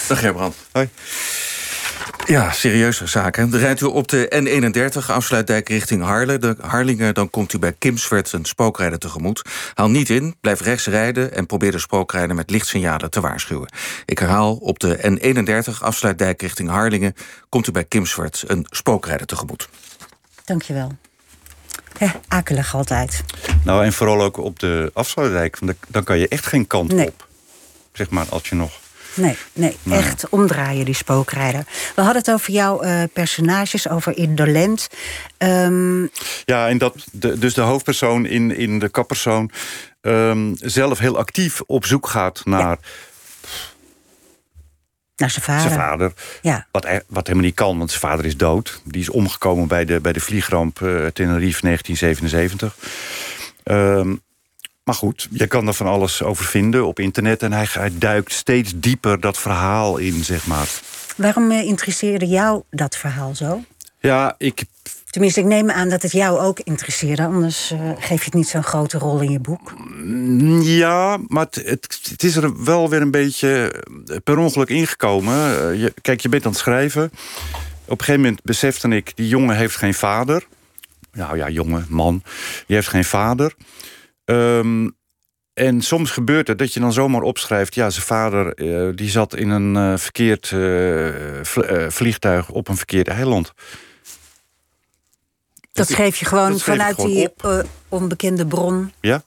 [0.09, 0.55] Dag Gerbrand.
[0.73, 0.89] Hoi.
[2.27, 3.51] Ja, serieuze zaken.
[3.51, 4.33] Dan rijdt u op de
[5.03, 6.01] N31 afsluitdijk richting
[6.41, 7.15] de Harlingen.
[7.15, 9.43] Dan komt u bij Kimsvert een spookrijder tegemoet.
[9.75, 11.33] Haal niet in, blijf rechts rijden...
[11.33, 13.69] en probeer de spookrijder met lichtsignalen te waarschuwen.
[14.05, 15.19] Ik herhaal, op de
[15.69, 17.15] N31 afsluitdijk richting Harlingen...
[17.49, 19.69] komt u bij Kimsvert een spookrijder tegemoet.
[20.45, 20.93] Dankjewel.
[21.99, 23.23] Hè, akelig altijd.
[23.65, 25.59] Nou, en vooral ook op de afsluitdijk.
[25.59, 27.07] want dan- Dan kan je echt geen kant Nee.
[27.07, 27.27] op.
[27.93, 28.73] Zeg maar, als je nog...
[29.17, 31.65] Nee, nee, echt omdraaien, die spookrijder.
[31.95, 34.89] We hadden het over jouw eh, personages, over indolent.
[35.39, 36.03] Ehm,
[36.45, 39.51] Ja, en dat de, dus de hoofdpersoon in, in de kappersoon...
[40.01, 42.79] ehm, zelf heel actief op zoek gaat naar
[45.17, 45.63] naar zijn vader.
[45.71, 46.13] zijn vader.
[46.43, 46.67] Ja.
[46.73, 48.81] Wat, hij- wat helemaal niet kan, want zijn vader is dood.
[48.85, 52.77] Die is omgekomen bij de, bij de vliegramp eh Tenerife 1977.
[53.63, 54.15] Ehm,
[54.87, 57.43] maar goed, je kan er van alles over vinden op internet.
[57.43, 60.69] En hij, hij duikt steeds dieper dat verhaal in, zeg maar.
[61.17, 63.65] Waarom eh, interesseerde jou dat verhaal zo?
[64.01, 64.65] Ja, ik,
[65.17, 67.25] Tenminste, ik neem aan dat het jou ook interesseerde.
[67.25, 69.75] Anders eh, geef je het niet zo'n grote rol in je boek.
[70.63, 75.35] ja maar het, is er wel weer een beetje eh, per ongeluk ingekomen.
[75.79, 77.05] Je, kijk, je bent aan het schrijven.
[77.85, 80.47] Op een gegeven moment besefte ik, die jongen heeft geen vader.
[81.13, 82.23] Nou ja, jongen, man.
[82.67, 83.55] Die heeft geen vader.
[84.27, 84.89] Ehm,
[85.55, 87.75] en soms gebeurt het dat je dan zomaar opschrijft...
[87.75, 91.09] ja, zijn vader eh, die zat in een eh, verkeerd eh,
[91.43, 93.53] vl- vliegtuig op een verkeerd eiland.
[95.73, 97.31] Dat schreef je gewoon schreef vanuit gewoon die
[97.89, 98.93] onbekende bron.
[99.01, 99.25] Ja.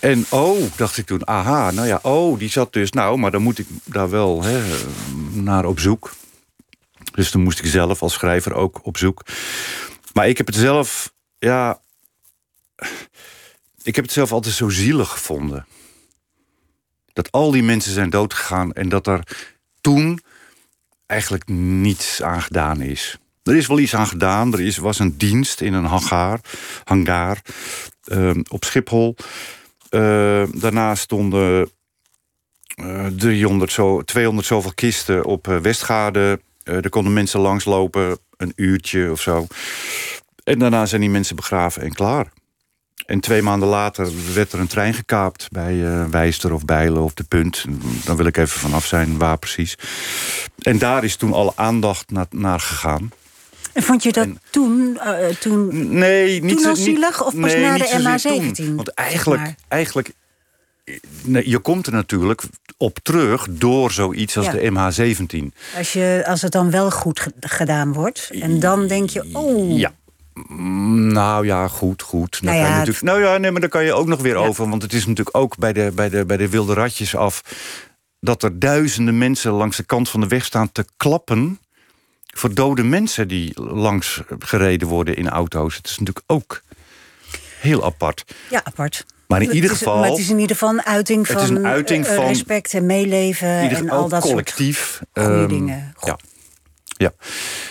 [0.00, 2.90] En oh, dacht ik toen, aha, nou ja, oh, die zat dus...
[2.90, 4.62] nou, maar dan moet ik daar wel hè,
[5.32, 6.12] naar op zoek.
[7.12, 9.22] Dus toen moest ik zelf als schrijver ook op zoek.
[10.12, 11.80] Maar ik heb het zelf, ja...
[13.82, 15.66] Ik heb het zelf altijd zo zielig gevonden.
[17.12, 18.72] Dat al die mensen zijn doodgegaan...
[18.72, 19.22] en dat er
[19.80, 20.20] toen
[21.06, 23.18] eigenlijk niets aan gedaan is.
[23.42, 24.52] Er is wel iets aan gedaan.
[24.52, 26.40] Er is, was een dienst in een hangaar,
[26.84, 27.42] hangaar
[28.04, 29.16] ehm, op Schiphol.
[29.88, 31.70] Eh, daarna stonden
[32.74, 36.40] eh 300 zo, 200 zoveel kisten op eh, Westgade.
[36.62, 39.46] Eh, er konden mensen langslopen, een uurtje of zo.
[40.44, 42.32] En daarna zijn die mensen begraven en klaar.
[43.10, 47.14] En twee maanden later werd er een trein gekaapt bij uh, Wijster of Bijlen of
[47.14, 47.64] De Punt.
[48.04, 49.74] Dan wil ik even vanaf zijn waar precies.
[50.58, 53.10] En daar is toen alle aandacht naar, naar gegaan.
[53.72, 57.62] En vond je dat toen, uh, toen, nee, niet toen al zielig of pas nee,
[57.62, 57.86] na de
[58.18, 58.74] zozeer MH17?
[58.74, 60.12] Want eigenlijk, eigenlijk
[61.22, 62.42] nee, je komt er natuurlijk
[62.76, 64.52] op terug door zoiets als Ja.
[64.52, 65.56] de MH17.
[65.76, 68.30] Als, je, als het dan wel goed ge- gedaan wordt.
[68.40, 69.92] En dan denk je, oh, Ja.
[70.48, 72.32] Mm, Nou ja, goed, goed.
[72.32, 74.20] Dan Nou kan je ja, natuurlijk, nou ja, nee, maar daar kan je ook nog
[74.20, 74.46] weer Ja.
[74.46, 74.68] over.
[74.68, 77.42] Want het is natuurlijk ook bij de, bij, de, bij de wilde ratjes af...
[78.20, 81.58] dat er duizenden mensen langs de kant van de weg staan te klappen...
[82.34, 85.76] voor dode mensen die langs gereden worden in auto's.
[85.76, 86.62] Het is natuurlijk ook
[87.60, 88.24] heel apart.
[88.50, 89.04] ja, apart.
[89.26, 89.98] Maar in Het ieder is- geval...
[89.98, 92.26] Maar het is in ieder geval een uiting Het van, is een uiting eh, van-
[92.26, 95.00] respect en meeleven ieder, en al dat collectief.
[95.14, 95.94] soort goede ehm, dingen.
[96.00, 96.18] Ja.
[97.00, 97.12] Ja.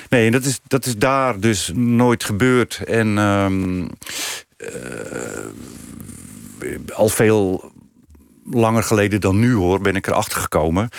[0.10, 2.82] Nee, en dat is, dat is daar dus nooit gebeurd.
[2.86, 3.88] En ehm,
[4.58, 4.70] eh,
[6.94, 7.72] al veel
[8.52, 10.90] langer geleden dan nu hoor, ben ik erachter gekomen.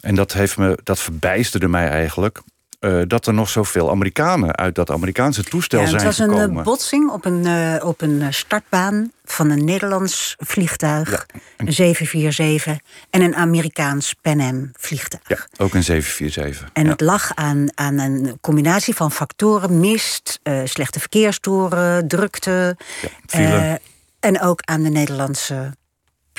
[0.00, 2.40] En dat, heeft me, dat verbijsterde mij eigenlijk.
[2.78, 6.28] Eh, dat er nog zoveel Amerikanen uit dat Amerikaanse toestel Ja, het zijn was een
[6.30, 6.58] gekomen.
[6.58, 11.26] eh, botsing op een, eh, op een startbaan van een Nederlands vliegtuig,
[11.56, 12.78] een 747,
[13.10, 15.22] en een Amerikaans Pan Am vliegtuig.
[15.28, 16.68] ja, ook een 747.
[16.72, 16.90] En ja.
[16.90, 22.76] het lag aan, aan een combinatie van factoren: mist, slechte verkeerstoren, drukte.
[24.20, 25.72] en ook aan de Nederlandse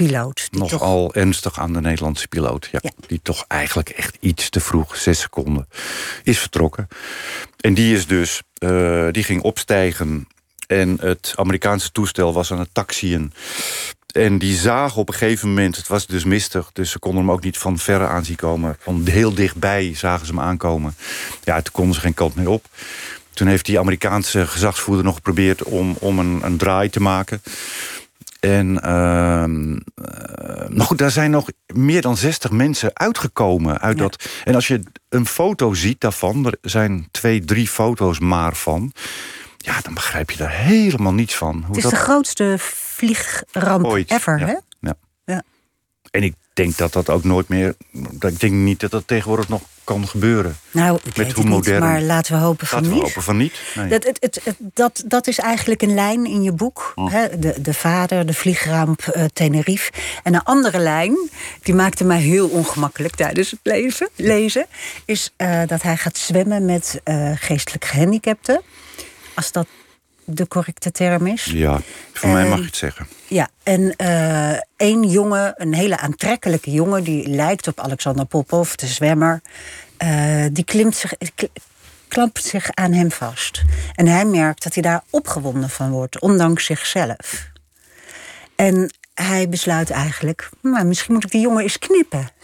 [0.06, 0.47] piloot.
[0.52, 2.70] Die toch, Nogal ernstig aan de Nederlandse piloot.
[2.72, 2.91] Ja, Ja.
[3.08, 5.68] Die toch eigenlijk echt iets te vroeg, zes seconden,
[6.24, 6.88] is vertrokken.
[7.58, 10.28] En die is dus, eh, die ging opstijgen.
[10.68, 13.34] En het Amerikaanse toestel was aan het taxiën.
[14.14, 16.70] En die zagen op een gegeven moment, het was dus mistig...
[16.74, 18.78] dus ze konden hem ook niet van verre aanzien komen.
[18.80, 20.95] Van heel dichtbij zagen ze hem aankomen.
[21.43, 22.66] Ja, toen konden ze geen kant meer op.
[23.34, 25.64] Toen heeft die Amerikaanse gezagsvoerder nog geprobeerd...
[25.64, 27.41] om, om een, een draai te maken.
[28.39, 34.03] En ehm, eh, maar goed, daar zijn nog meer dan 60 mensen uitgekomen uit Ja.
[34.03, 34.25] dat.
[34.43, 38.93] En als je een foto ziet daarvan, er zijn twee, drie foto's maar van.
[39.57, 41.55] Ja, dan begrijp je daar helemaal niets van.
[41.55, 44.11] Hoe het is dat de grootste vliegramp ooit.
[44.11, 44.55] ever, ja, hè?
[44.79, 44.93] Ja.
[45.25, 45.43] Ja.
[46.11, 47.75] En ik denk dat dat ook nooit meer.
[48.19, 50.57] Ik denk niet dat dat tegenwoordig nog kan gebeuren.
[50.71, 51.79] Nou, ik weet hoe niet, modern.
[51.79, 53.07] maar laten we hopen van Laten we niet.
[53.07, 53.53] hopen van niet.
[53.75, 53.87] Nee.
[53.89, 56.91] Dat, het, het, het- dat, dat is eigenlijk een lijn in je boek.
[56.95, 57.11] Oh.
[57.11, 57.39] Hè?
[57.39, 59.91] De, de vader, de vliegramp eh, Tenerife.
[60.23, 61.29] En een andere lijn,
[61.63, 64.65] die maakte mij heel ongemakkelijk tijdens het lezen, lezen
[65.05, 68.61] is eh, dat hij gaat zwemmen met eh, geestelijk gehandicapten.
[69.33, 69.67] Als dat
[70.36, 71.45] de correcte term is.
[71.45, 71.80] Ja,
[72.13, 73.07] voor mij mag je het zeggen.
[73.27, 77.03] Ja, en eh één jongen, een hele aantrekkelijke jongen...
[77.03, 79.41] die lijkt op Alexander Popov, de zwemmer...
[79.97, 81.45] eh, die klimt zich, kl-
[82.07, 83.61] klampt zich aan hem vast.
[83.95, 87.47] En hij merkt dat hij daar opgewonden van wordt, ondanks zichzelf.
[88.55, 92.30] En hij besluit eigenlijk, maar misschien moet ik die jongen eens knippen.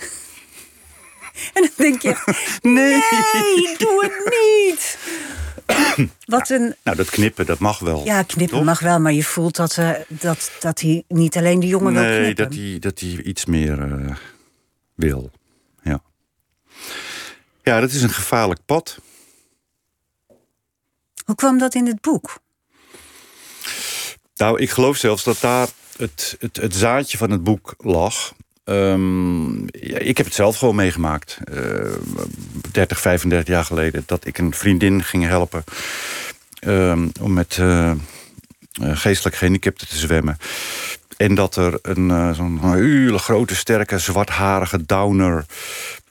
[1.54, 2.16] En dan denk je,
[2.62, 4.98] nee, doe het niet.
[6.26, 8.06] Wat een, Nou, dat knippen, dat mag wel.
[8.06, 8.66] ja, knippen Toch?
[8.66, 12.02] mag wel, maar je voelt dat, eh, dat, dat hij niet alleen die jongen wil
[12.04, 12.44] Nee, knippen.
[12.46, 14.16] dat hij, dat hij iets meer eh,
[14.96, 15.32] wil.
[15.84, 16.02] Ja.
[17.64, 18.98] ja, dat is een gevaarlijk pad.
[21.26, 22.40] Hoe kwam dat in het boek?
[24.36, 28.34] Nou, ik geloof zelfs dat daar het, het, het zaadje van het boek lag.
[28.66, 29.66] Ehm,
[29.98, 31.38] ik heb het zelf gewoon meegemaakt.
[31.44, 31.92] eh
[32.72, 34.04] 30, 35 jaar geleden.
[34.06, 35.64] Dat ik een vriendin ging helpen.
[36.60, 37.92] ehm, om met eh,
[38.72, 40.38] geestelijk gehandicapten te zwemmen.
[41.18, 45.46] En dat er een eh, zo'n hele grote, sterke, zwartharige downer...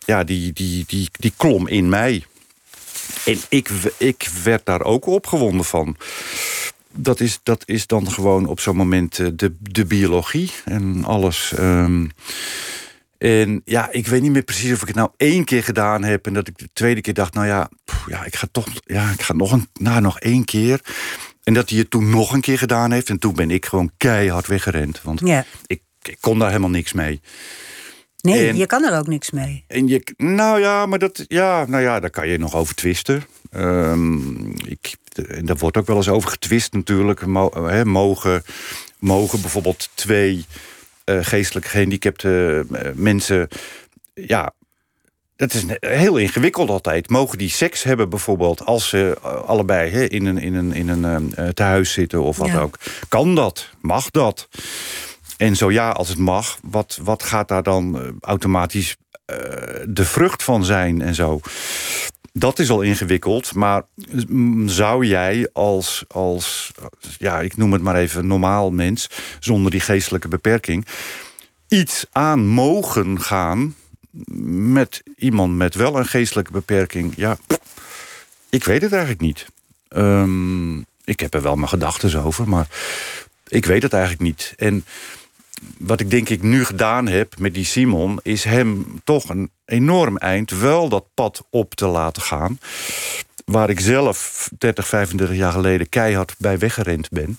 [0.06, 2.24] Ja, die, die, die, die klom in mij.
[3.24, 5.96] En ik, ik werd daar ook opgewonden van
[6.96, 11.52] dat is, dat is dan gewoon op zo'n moment eh, de, de biologie en alles.
[11.56, 12.06] ehm.
[13.18, 16.26] en ja, ik weet niet meer precies of ik het nou één keer gedaan heb...
[16.26, 19.10] en dat ik de tweede keer dacht, nou ja, pff, ja ik ga toch ja,
[19.10, 20.80] ik ga nog, een, nou, nog één keer.
[21.42, 23.08] En dat hij het toen nog een keer gedaan heeft...
[23.08, 25.02] en toen ben ik gewoon keihard weggerend.
[25.02, 25.44] Want Ja.
[25.66, 27.20] ik, ik kon daar helemaal niks mee.
[28.24, 29.64] Nee, En- je kan er ook niks mee.
[29.66, 33.24] En je, nou ja, maar dat, ja, nou ja, daar kan je nog over twisten.
[33.50, 34.96] Ehm, ik,
[35.28, 37.26] en daar wordt ook wel eens over getwist natuurlijk.
[37.26, 37.50] Mo,
[37.84, 38.42] mogen,
[38.98, 40.44] mogen bijvoorbeeld twee
[41.04, 43.48] eh, geestelijk gehandicapte eh, mensen...
[44.14, 44.52] Ja,
[45.36, 47.08] dat is heel ingewikkeld altijd.
[47.10, 51.34] Mogen die seks hebben bijvoorbeeld als ze eh, allebei in een, in een, in een
[51.34, 52.60] eh, tehuis zitten of wat Ja.
[52.60, 52.78] ook?
[53.08, 53.68] Kan dat?
[53.80, 54.48] Mag dat?
[55.36, 59.36] En zo ja, als het mag, wat, wat gaat daar dan eh, automatisch eh,
[59.88, 61.40] de vrucht van zijn en zo?
[62.32, 63.82] Dat is al ingewikkeld, maar
[64.28, 66.72] mm, zou jij als, als,
[67.18, 69.10] ja, ik noem het maar even normaal mens,
[69.40, 70.86] zonder die geestelijke beperking,
[71.68, 73.74] iets aan mogen gaan
[74.46, 77.12] met iemand met wel een geestelijke beperking?
[77.16, 77.38] Ja,
[78.50, 79.46] ik weet het eigenlijk niet.
[79.88, 82.68] Ehm, ik heb er wel mijn gedachten over, maar
[83.48, 84.52] ik weet het eigenlijk niet.
[84.56, 84.84] En
[85.78, 88.20] wat ik denk ik nu gedaan heb met die Simon...
[88.22, 92.58] is hem toch een enorm eind wel dat pad op te laten gaan...
[93.44, 97.38] waar ik zelf 30, 35 jaar geleden keihard bij weggerend ben.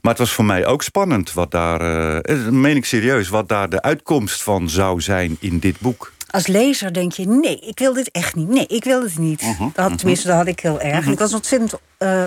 [0.00, 1.80] Maar het was voor mij ook spannend wat daar,
[2.26, 6.12] uh, meen ik serieus, wat daar de uitkomst van zou zijn in dit boek.
[6.30, 8.48] Als lezer denk je, nee, ik wil dit echt niet.
[8.48, 9.42] Nee, ik wil het niet.
[9.42, 11.06] Uh dat, tenminste, dat had ik heel erg.
[11.06, 12.24] Uh Ik was ontzettend uh,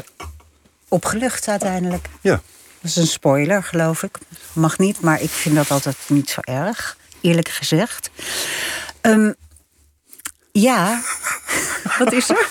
[0.88, 2.10] opgelucht uiteindelijk.
[2.22, 2.42] Ja.
[2.82, 4.18] Dat is een spoiler, geloof ik.
[4.54, 8.10] Mag niet, maar ik vind dat altijd niet zo erg, eerlijk gezegd.
[9.02, 9.36] Um,
[10.52, 11.02] ja,
[12.00, 12.48] wat is er?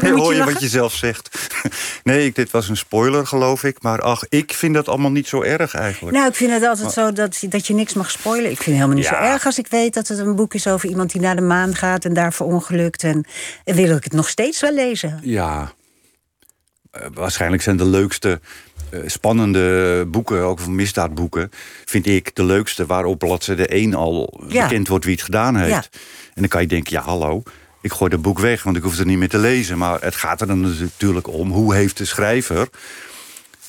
[0.00, 1.28] Nee, hoor je, wat je zelf zegt?
[2.02, 3.82] Nee, dit was een spoiler, geloof ik.
[3.82, 6.16] Maar ach, ik vind dat allemaal niet zo erg eigenlijk.
[6.16, 8.50] Nou, ik vind het altijd zo dat, dat je niks mag spoilen.
[8.50, 10.66] Ik vind het helemaal niet zo erg als ik weet dat het een boek is
[10.66, 13.02] over iemand die naar de maan gaat en daar verongelukt.
[13.02, 13.26] En,
[13.64, 15.20] en wil ik het nog steeds wel lezen.
[15.22, 15.72] Ja,
[16.92, 18.40] uh, waarschijnlijk zijn de leukste
[19.06, 21.50] spannende boeken, ook van misdaadboeken,
[21.84, 24.62] vind ik de leukste waarop bladzijde 1 al ja.
[24.62, 25.88] bekend wordt wie het gedaan heeft.
[25.92, 26.00] Ja.
[26.34, 27.42] En dan kan je denken, ja hallo,
[27.80, 29.78] ik gooi dat boek weg, want ik hoef het niet meer te lezen.
[29.78, 32.68] Maar het gaat er dan natuurlijk om, hoe heeft de schrijver...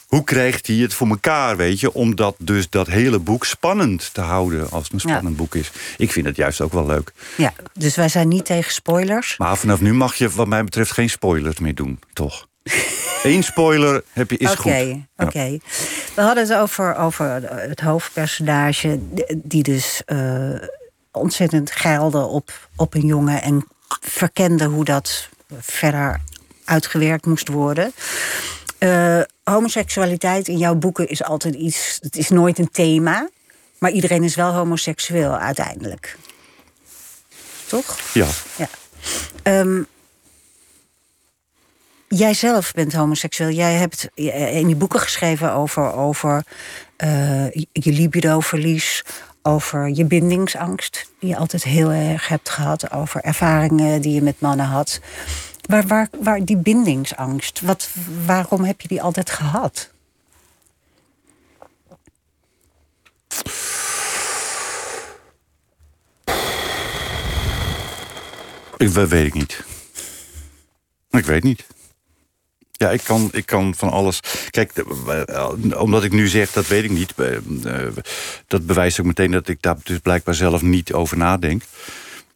[0.08, 1.94] hoe krijgt hij het voor elkaar, weet je...
[1.94, 5.42] om dat, dus dat hele boek spannend te houden als het een spannend ja.
[5.42, 5.72] boek is.
[5.98, 7.12] Ik vind het juist ook wel leuk.
[7.38, 9.38] Ja, dus wij zijn niet tegen spoilers.
[9.38, 12.48] Maar vanaf nu mag je wat mij betreft geen spoilers meer doen, toch?
[13.24, 15.28] Eén spoiler heb je is okay, goed.
[15.28, 15.52] Oké, okay.
[15.52, 15.60] ja.
[16.16, 17.26] we hadden het over, over
[17.70, 19.00] het hoofdpersonage...
[19.36, 20.62] die dus uh,
[21.12, 23.42] ontzettend geilde op, op een jongen...
[23.42, 23.68] en
[24.02, 26.22] verkende hoe dat verder
[26.66, 27.94] uitgewerkt moest worden.
[28.80, 31.98] Uh, homoseksualiteit in jouw boeken is altijd iets.
[32.02, 33.30] Het is nooit een thema.
[33.80, 36.18] Maar iedereen is wel homoseksueel uiteindelijk.
[37.68, 38.00] Toch?
[38.14, 38.28] Ja.
[38.56, 38.70] ja.
[39.60, 39.88] Um,
[42.10, 43.50] jij zelf bent homoseksueel.
[43.50, 46.44] Jij hebt in die boeken geschreven over, over
[47.04, 49.04] uh, je libidoverlies,
[49.42, 54.40] over je bindingsangst, die je altijd heel erg hebt gehad, over ervaringen die je met
[54.40, 55.00] mannen had.
[55.62, 57.90] Waar, waar, waar die bindingsangst, wat,
[58.26, 59.90] waarom heb je die altijd gehad?
[68.78, 69.64] Ik, weet ik niet.
[71.10, 71.66] Ik weet niet.
[72.80, 74.20] Ja, ik kan, ik kan van alles.
[74.50, 74.86] Kijk,
[75.78, 77.14] omdat ik nu zeg dat weet ik niet,
[78.48, 81.64] dat bewijst ook meteen dat ik daar dus blijkbaar zelf niet over nadenk.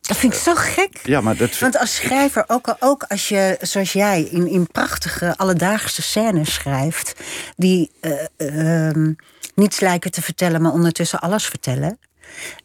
[0.02, 1.00] Dat vind ik zo gek.
[1.04, 1.60] Ja, maar dat...
[1.60, 7.14] Want als schrijver, ook, ook als je, zoals jij, in, in prachtige alledaagse scènes schrijft,
[7.56, 7.92] die
[8.38, 9.14] uh, uh,
[9.56, 12.00] niets lijken te vertellen, maar ondertussen alles vertellen,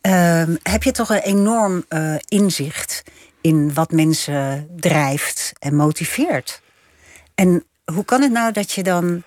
[0.02, 1.84] uh, heb je toch een enorm
[2.28, 3.02] inzicht
[3.40, 6.60] in wat mensen drijft en motiveert.
[7.38, 9.22] En hoe kan het nou dat je dan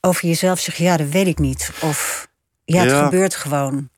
[0.00, 1.70] over jezelf zegt: ja, dat weet ik niet?
[1.80, 2.28] Of
[2.64, 3.88] ja, het ja, gebeurt gewoon.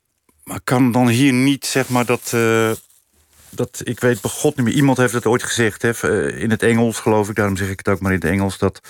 [0.45, 2.33] Maar kan dan hier niet, zeg maar, dat.
[2.35, 2.71] Uh,
[3.51, 4.75] dat ik weet bij God niet meer.
[4.75, 7.89] Iemand heeft het ooit gezegd, hè, in het Engels geloof ik, daarom zeg ik het
[7.89, 8.81] ook maar in het Engels: dat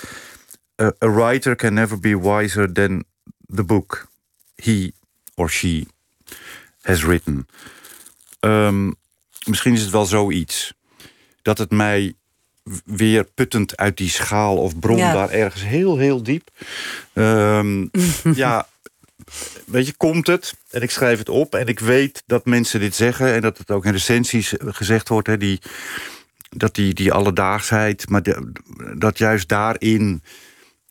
[0.75, 3.03] uh, a writer can never be wiser than
[3.55, 4.07] the book
[4.55, 4.91] he
[5.35, 5.85] or she
[6.81, 7.47] has written.
[8.39, 8.95] Um,
[9.45, 10.73] misschien is het wel zoiets.
[11.41, 12.15] Dat het mij
[12.85, 15.13] weer puttend uit die schaal of bron ja.
[15.13, 16.49] daar ergens heel, heel diep.
[17.13, 17.89] Um,
[18.35, 18.67] ja,
[19.65, 22.95] weet je, komt het en ik schrijf het op en ik weet dat mensen dit
[22.95, 25.61] zeggen en dat het ook in recensies gezegd wordt, hè, die,
[26.49, 28.51] dat die, die alledaagsheid, maar de,
[28.97, 30.23] dat juist daarin,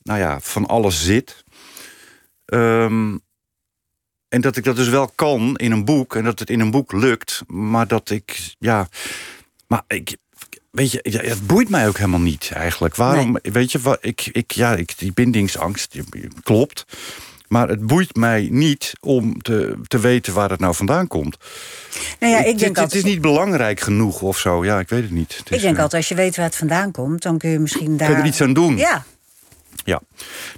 [0.02, 1.44] nou ja, van alles zit.
[2.46, 3.20] Um,
[4.28, 6.70] en dat ik dat dus wel kan in een boek en dat het in een
[6.70, 8.88] boek lukt, maar dat ik, ja,
[9.66, 10.16] maar ik,
[10.72, 12.96] Weet je, ja, het boeit mij ook helemaal niet eigenlijk.
[12.96, 13.52] Waarom, nee.
[13.52, 15.96] weet je, wat, ik, ik, ja, ik, die bindingsangst,
[16.42, 16.84] klopt.
[17.48, 21.36] Maar het boeit mij niet om te, te weten waar het nou vandaan komt.
[22.20, 22.92] Nou ja, ik denk het, altijd...
[22.92, 24.64] het is niet belangrijk genoeg of zo.
[24.64, 25.36] Ja, ik weet het niet.
[25.36, 27.22] Het ik denk altijd, als je weet waar het vandaan komt...
[27.22, 28.08] dan kun je misschien daar...
[28.08, 28.76] Kun je er iets aan doen?
[28.76, 29.04] Ja.
[29.84, 30.00] Ja.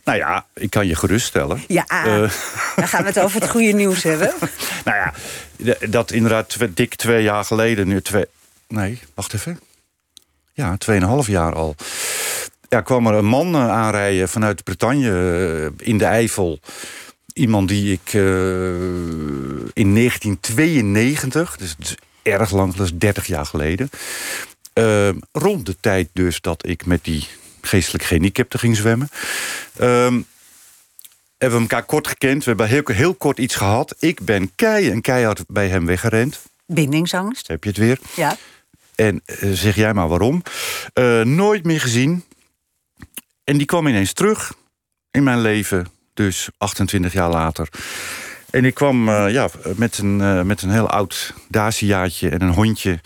[0.05, 1.63] Nou ja, ik kan je geruststellen.
[1.69, 2.31] Ja, uh,
[2.77, 4.33] dan gaan we het over het goede nieuws hebben.
[4.85, 5.13] nou ja,
[5.89, 7.89] dat inderdaad dik twee jaar geleden...
[7.89, 8.25] nu twee...
[8.69, 9.59] Nee, wacht even
[10.55, 11.75] ja, 2,5 jaar al.
[12.69, 16.61] Ja, kwam er een man aanrijden vanuit Bretagne in de Eifel.
[17.33, 18.23] Iemand die ik uh,
[19.73, 23.91] in 1992, dus erg lang, dat is 30 jaar geleden.
[25.33, 27.27] Rond de tijd dus dat ik met die
[27.61, 29.09] geestelijk gehandicapten ging zwemmen.
[29.77, 30.21] Ehm,
[31.39, 32.45] hebben we elkaar kort gekend.
[32.45, 33.95] We hebben heel, heel kort iets gehad.
[33.99, 36.41] Ik ben kei en keihard bij hem weggerend.
[36.67, 37.49] Bindingsangst.
[37.49, 37.99] Heb je het weer?
[38.17, 38.37] Ja.
[38.95, 40.43] En eh, zeg jij maar waarom.
[40.93, 42.25] Eh, nooit meer gezien.
[43.45, 44.53] En die kwam ineens terug
[45.11, 45.87] in mijn leven.
[46.15, 47.69] Dus 28 jaar later.
[48.51, 52.53] En ik kwam eh, ja, met, een, uh, met een heel oud Daciaatje en een
[52.53, 53.01] hondje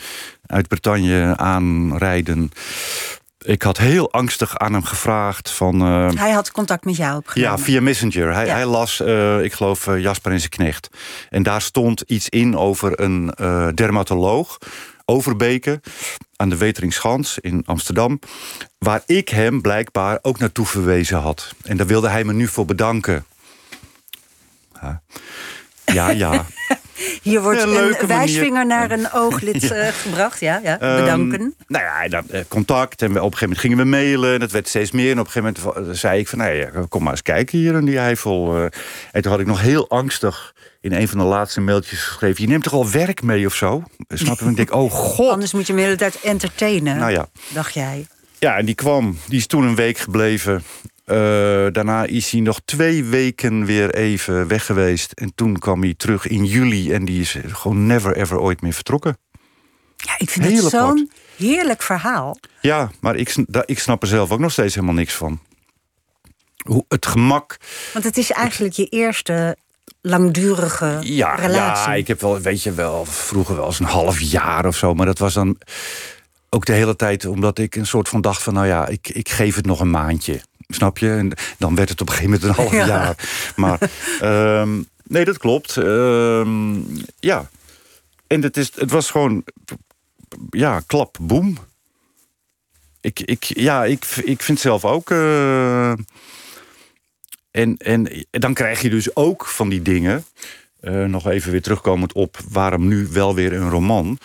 [0.46, 2.50] uit Bretagne aanrijden.
[3.38, 5.82] Ik had heel angstig aan hem gevraagd van...
[5.82, 7.56] Uh, hij had contact met jou opgenomen?
[7.56, 8.34] Ja, via Messenger.
[8.34, 8.52] Hij, ja.
[8.52, 9.00] hij las,
[9.42, 10.90] ik geloof, Jasper en zijn knecht.
[11.30, 13.32] En daar stond iets in over een
[13.74, 14.58] dermatoloog...
[15.10, 15.80] Overbeke
[16.36, 18.18] aan de Weteringschans in Amsterdam...
[18.78, 21.54] waar ik hem blijkbaar ook naartoe verwezen had.
[21.62, 23.24] En daar wilde hij me nu voor bedanken.
[24.80, 25.00] Ja,
[25.84, 26.10] ja.
[26.10, 26.46] ja.
[27.22, 29.86] Hier wordt een, een wijsvinger naar een ooglid ja.
[29.86, 30.40] uh, gebracht.
[30.40, 30.78] Ja, ja.
[30.78, 31.40] bedanken.
[31.40, 33.02] Um, nou ja, dan, uh, contact.
[33.02, 34.34] En we, op een gegeven moment gingen we mailen.
[34.34, 35.10] En dat werd steeds meer.
[35.10, 36.38] En op een gegeven moment zei ik van...
[36.38, 38.56] Nou ja, kom maar eens kijken hier in die Eifel.
[38.56, 38.62] Uh,
[39.12, 42.42] en toen had ik nog heel angstig in een van de laatste mailtjes geschreven...
[42.42, 43.82] je neemt toch al werk mee of zo?
[44.08, 44.44] Snap je?
[44.44, 45.30] Ik denk, oh god.
[45.30, 47.28] Anders moet je hem de hele tijd entertainen, nou ja.
[47.52, 48.06] dacht jij.
[48.38, 49.18] Ja, en die kwam.
[49.26, 50.62] Die is toen een week gebleven.
[51.06, 51.16] Uh,
[51.72, 55.12] daarna is hij nog twee weken weer even weg geweest.
[55.12, 56.92] En toen kwam hij terug in juli.
[56.92, 59.18] En die is gewoon never ever ooit meer vertrokken.
[59.96, 62.38] Ja, ik vind Heel het zo'n heerlijk verhaal.
[62.60, 65.40] Ja, maar ik, ik snap er zelf ook nog steeds helemaal niks van.
[66.56, 67.56] Hoe het gemak...
[67.92, 69.56] Want het is eigenlijk je eerste
[70.08, 71.88] langdurige ja, relatie.
[71.90, 74.94] Ja, ik heb wel, weet je wel, vroeger wel eens een half jaar of zo.
[74.94, 75.58] Maar dat was dan
[76.50, 78.54] ook de hele tijd omdat ik een soort van dacht van...
[78.54, 80.40] nou ja, ik, ik geef het nog een maandje.
[80.68, 81.10] Snap je?
[81.10, 82.86] En dan werd het op een gegeven moment een half Ja.
[82.86, 83.28] jaar.
[83.56, 83.78] Maar
[84.20, 84.70] ehm,
[85.04, 85.76] nee, dat klopt.
[85.76, 86.74] Ehm,
[87.20, 87.50] ja.
[88.26, 89.44] En het, is, het was gewoon...
[90.50, 91.58] Ja, klap, boem.
[93.00, 95.10] Ik, ik, ja, ik, ik vind zelf ook...
[95.10, 95.92] eh,
[97.50, 100.24] en, en dan krijg je dus ook van die dingen...
[100.80, 104.18] eh, nog even weer terugkomend op waarom nu wel weer een roman.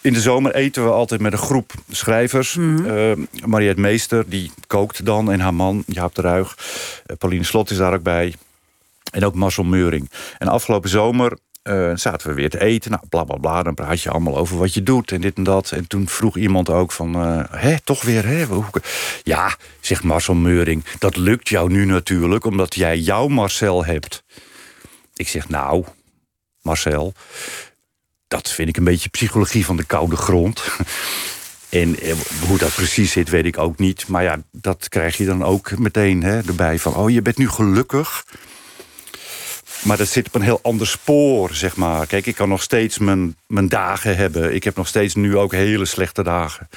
[0.00, 2.56] In de zomer eten we altijd met een groep schrijvers.
[2.56, 3.12] Eh,
[3.44, 5.32] Mariette Meester, die kookt dan.
[5.32, 6.58] En haar man, Jaap de Ruig.
[7.06, 8.34] Eh, Pauline Slot is daar ook bij.
[9.10, 10.10] En ook Marcel Meuring.
[10.38, 12.90] En afgelopen zomer eh, zaten we weer te eten.
[12.90, 13.62] Nou, bla bla bla.
[13.62, 15.70] Dan praat je allemaal over wat je doet en dit en dat.
[15.70, 17.14] En toen vroeg iemand ook van...
[17.14, 18.46] eh, hè, toch weer, hè?
[19.22, 20.84] Ja, zegt Marcel Meuring.
[20.98, 24.24] Dat lukt jou nu natuurlijk, omdat jij jouw Marcel hebt.
[25.14, 25.84] Ik zeg, nou,
[26.62, 27.12] Marcel...
[28.28, 30.62] Dat vind ik een beetje psychologie van de koude grond.
[31.68, 32.14] En eh,
[32.46, 34.08] hoe dat precies zit, weet ik ook niet.
[34.08, 36.78] Maar ja, dat krijg je dan ook meteen hè, erbij.
[36.78, 38.24] Van, oh, je bent nu gelukkig.
[39.84, 42.06] Maar dat zit op een heel ander spoor, zeg maar.
[42.06, 44.54] Kijk, ik kan nog steeds mijn, mijn dagen hebben.
[44.54, 46.68] Ik heb nog steeds nu ook hele slechte dagen.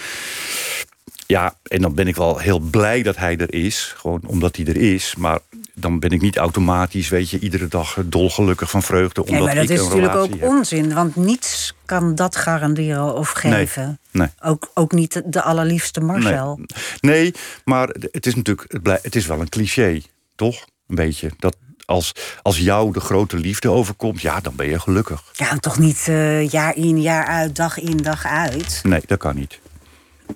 [1.25, 3.93] Ja, en dan ben ik wel heel blij dat hij er is.
[3.97, 5.15] Gewoon omdat hij er is.
[5.17, 5.39] Maar
[5.73, 9.21] dan ben ik niet automatisch, weet je, iedere dag dolgelukkig van vreugde.
[9.21, 10.43] Nee, Omdat maar dat ik is natuurlijk ook heb.
[10.43, 10.93] onzin.
[10.93, 13.99] Want niets kan dat garanderen of geven.
[14.11, 14.27] Nee.
[14.43, 16.59] Ook, ook niet de allerliefste Marcel.
[16.99, 17.33] Nee,
[17.65, 20.01] maar het is natuurlijk, het, blij- het is wel een cliché,
[20.35, 20.65] toch?
[20.87, 21.31] Een beetje.
[21.39, 21.55] Dat
[21.87, 22.11] als,
[22.41, 25.23] als jou de grote liefde overkomt, ja, dan ben je gelukkig.
[25.33, 28.79] Ja, toch niet eh, jaar in, jaar uit, dag in, dag uit.
[28.83, 29.59] Nee, dat kan niet.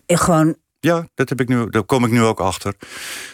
[0.06, 2.74] En gewoon, Ja, dat heb ik nu, daar kom ik nu ook achter.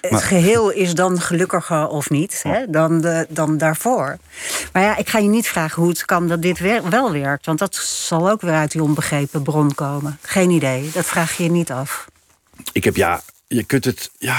[0.01, 4.17] het geheel is dan gelukkiger of niet hè, dan, de, dan daarvoor.
[4.73, 6.59] Maar ja, ik ga je niet vragen hoe het kan dat dit
[6.89, 7.45] wel werkt.
[7.45, 10.19] Want dat zal ook weer uit die onbegrepen bron komen.
[10.21, 12.05] Geen idee, dat vraag je je niet af.
[12.71, 14.37] Ik heb, ja, je kunt het, ja...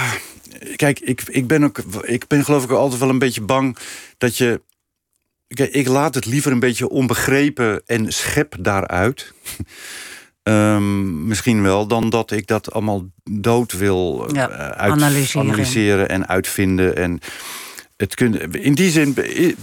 [0.75, 3.77] Kijk, ik, ik, ben ook, ik ben geloof ik altijd wel een beetje bang
[4.17, 4.61] dat je...
[5.47, 9.33] Kijk, ik laat het liever een beetje onbegrepen en schep daaruit.
[10.43, 15.47] Ehm, misschien wel, dan dat ik dat allemaal dood wil eh, uit, analyseren.
[15.47, 16.95] analyseren en uitvinden.
[16.95, 17.19] En
[17.97, 19.55] het kun, in die zin, i-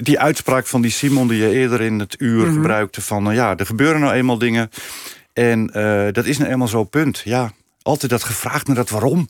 [0.00, 2.54] die uitspraak van die Simon die je eerder in het uur Mhm.
[2.54, 4.70] gebruikte: van nou ja, er gebeuren nou eenmaal dingen.
[5.32, 7.20] En eh, dat is nou eenmaal zo, punt.
[7.24, 7.52] Ja,
[7.82, 9.28] altijd dat gevraagd naar dat waarom.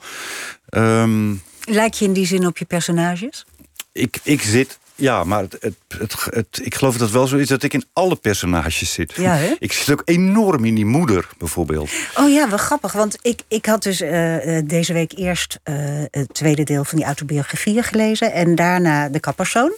[0.69, 1.35] Ehm,
[1.65, 3.45] Lijk je in die zin op je personages?
[3.93, 4.79] ik, ik zit.
[4.95, 7.73] Ja, maar het, het, het, het- ik geloof dat het wel zo is dat ik
[7.75, 9.13] in alle personages zit.
[9.17, 9.55] Ja, hè?
[9.59, 11.91] Ik zit ook enorm in die moeder, bijvoorbeeld.
[12.15, 12.93] Oh ja, wel grappig.
[12.93, 15.75] Want ik, ik had dus eh, eh, deze week eerst eh,
[16.11, 18.33] het tweede deel van die autobiografieën gelezen.
[18.33, 19.73] En daarna de kappersoon.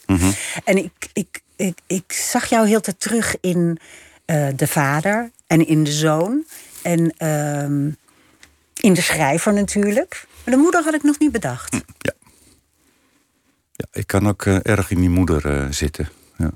[0.64, 3.79] En ik, ik, ik, ik zag jou heel tijd terug in
[4.57, 6.45] de vader en in de zoon.
[6.83, 7.91] En ehm,
[8.83, 10.26] in de schrijver natuurlijk.
[10.45, 11.76] Maar de moeder had ik nog niet bedacht.
[13.72, 16.09] Ja, ik kan ook eh, erg in die moeder eh, zitten.
[16.39, 16.51] Ja.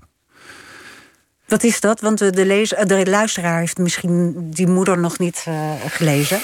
[1.46, 2.00] Wat is dat?
[2.00, 6.40] Want de, lezer, de luisteraar heeft misschien die moeder nog niet uh, gelezen.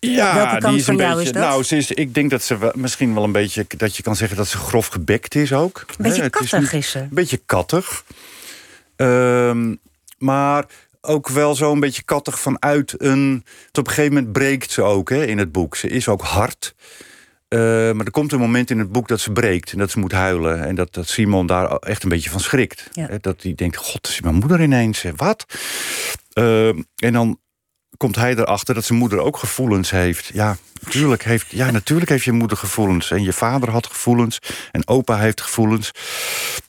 [0.00, 1.28] Ja, Welke kant die is van een jou beetje.
[1.28, 1.42] is dat?
[1.48, 3.64] Nou, ze is, ik denk dat ze wel- misschien wel een beetje.
[3.76, 5.84] dat je kan zeggen dat ze grof gebekt is ook.
[5.88, 6.98] Een beetje kattig niet- is ze.
[6.98, 8.04] Een beetje kattig.
[8.96, 9.74] Ehm,
[10.18, 10.64] maar
[11.06, 13.44] ook wel zo'n beetje kattig vanuit een.
[13.70, 15.76] Tot op een gegeven moment breekt ze ook hè, in het boek.
[15.76, 16.74] Ze is ook hard.
[17.48, 17.58] Eh,
[17.92, 20.12] maar er komt een moment in het boek dat ze breekt en dat ze moet
[20.12, 20.64] huilen.
[20.64, 22.88] En dat, dat Simon daar echt een beetje van schrikt.
[22.92, 23.08] Ja.
[23.20, 25.04] Dat hij denkt: God, is mijn moeder ineens.
[25.16, 25.46] Wat?
[26.32, 27.40] Ehm, en dan
[27.96, 30.30] komt hij erachter dat zijn moeder ook gevoelens heeft.
[30.32, 30.56] Ja,
[30.86, 33.10] natuurlijk heeft, ja, natuurlijk heeft je moeder gevoelens.
[33.10, 34.38] En je vader had gevoelens.
[34.72, 35.90] En opa heeft gevoelens.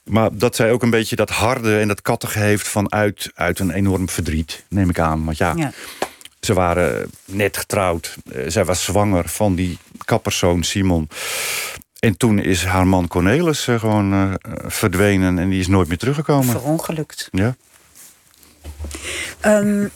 [0.03, 3.71] Maar dat zij ook een beetje dat harde en dat kattige heeft vanuit uit een
[3.71, 5.25] enorm verdriet, neem ik aan.
[5.25, 5.71] Want ja, Ja.
[6.39, 8.15] ze waren net getrouwd.
[8.31, 11.09] Eh, zij was zwanger van die kapperszoon Simon.
[11.99, 14.33] En toen is haar man Cornelis eh, gewoon eh,
[14.67, 16.45] verdwenen en die is nooit meer teruggekomen.
[16.59, 17.27] Verongelukt.
[17.31, 17.55] Ja.
[19.39, 19.87] Ehm,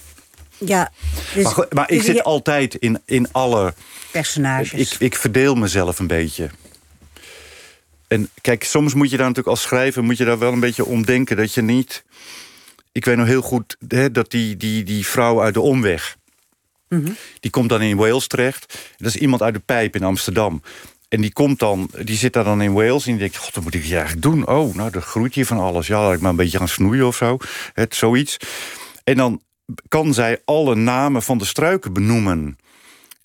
[0.66, 0.92] ja,
[1.34, 3.74] dus Maar, goed, maar ik dus zit je- altijd in, in alle
[4.12, 4.92] personages.
[4.94, 6.50] Ik, ik verdeel mezelf een beetje.
[8.08, 10.04] En kijk, soms moet je daar natuurlijk als schrijver...
[10.04, 12.04] moet je daar wel een beetje om denken dat je niet...
[12.92, 16.18] Ik weet nog heel goed hè, dat die, die, die vrouw uit de omweg...
[17.40, 18.78] die komt dan in Wales terecht.
[18.98, 20.62] Dat is iemand uit de pijp in Amsterdam.
[21.10, 23.06] En die komt dan, die zit daar dan in Wales...
[23.06, 24.48] en die denkt, god, wat moet ik hier eigenlijk doen?
[24.48, 25.88] Oh, nou, er groeit hier van alles.
[25.88, 27.38] Ja, laat ik maar een beetje gaan snoeien of zo.
[27.74, 28.38] Het, zoiets.
[29.04, 29.42] En dan
[29.88, 32.58] kan zij alle namen van de struiken benoemen...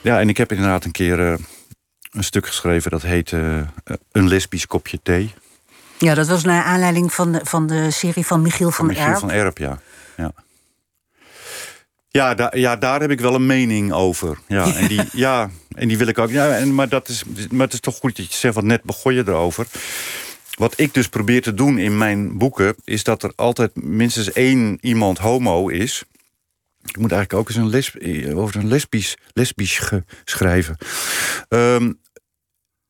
[0.00, 1.38] Ja, en ik heb inderdaad een keer eh,
[2.10, 2.90] een stuk geschreven...
[2.90, 3.60] dat heet eh,
[4.12, 5.34] Een lesbisch kopje thee.
[5.98, 9.18] ja dat was naar aanleiding van de, van de serie van Michiel van, Michiel Erp.
[9.18, 9.78] van Erp, ja.
[10.16, 10.32] Ja,
[12.08, 14.38] ja, daar ja, daar heb ik wel een mening over.
[14.46, 16.30] Ja, en die, ja, en die wil ik ook.
[16.30, 18.82] Ja, en, maar, dat is, maar het is toch goed dat je zegt, want net
[18.82, 19.66] begon je erover.
[20.54, 22.74] Wat ik dus probeer te doen in mijn boeken...
[22.84, 26.04] is dat er altijd minstens één iemand homo is.
[26.84, 27.96] Ik moet eigenlijk ook eens een lesb
[28.36, 29.90] over een lesbisch, lesbisch
[30.24, 30.76] schrijven.
[31.48, 31.92] Ehm,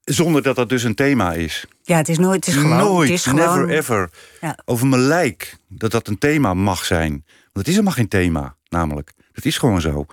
[0.05, 1.67] zonder dat dat dus een thema is.
[1.83, 2.77] Ja, het is nooit, het is gewoon...
[2.77, 4.11] Nooit, het is gewoon, never ever.
[4.41, 4.59] Ja.
[4.65, 7.11] Over mijn lijk, dat dat een thema mag zijn.
[7.53, 9.13] Want het is helemaal geen thema, namelijk.
[9.33, 10.07] Dat is gewoon zo.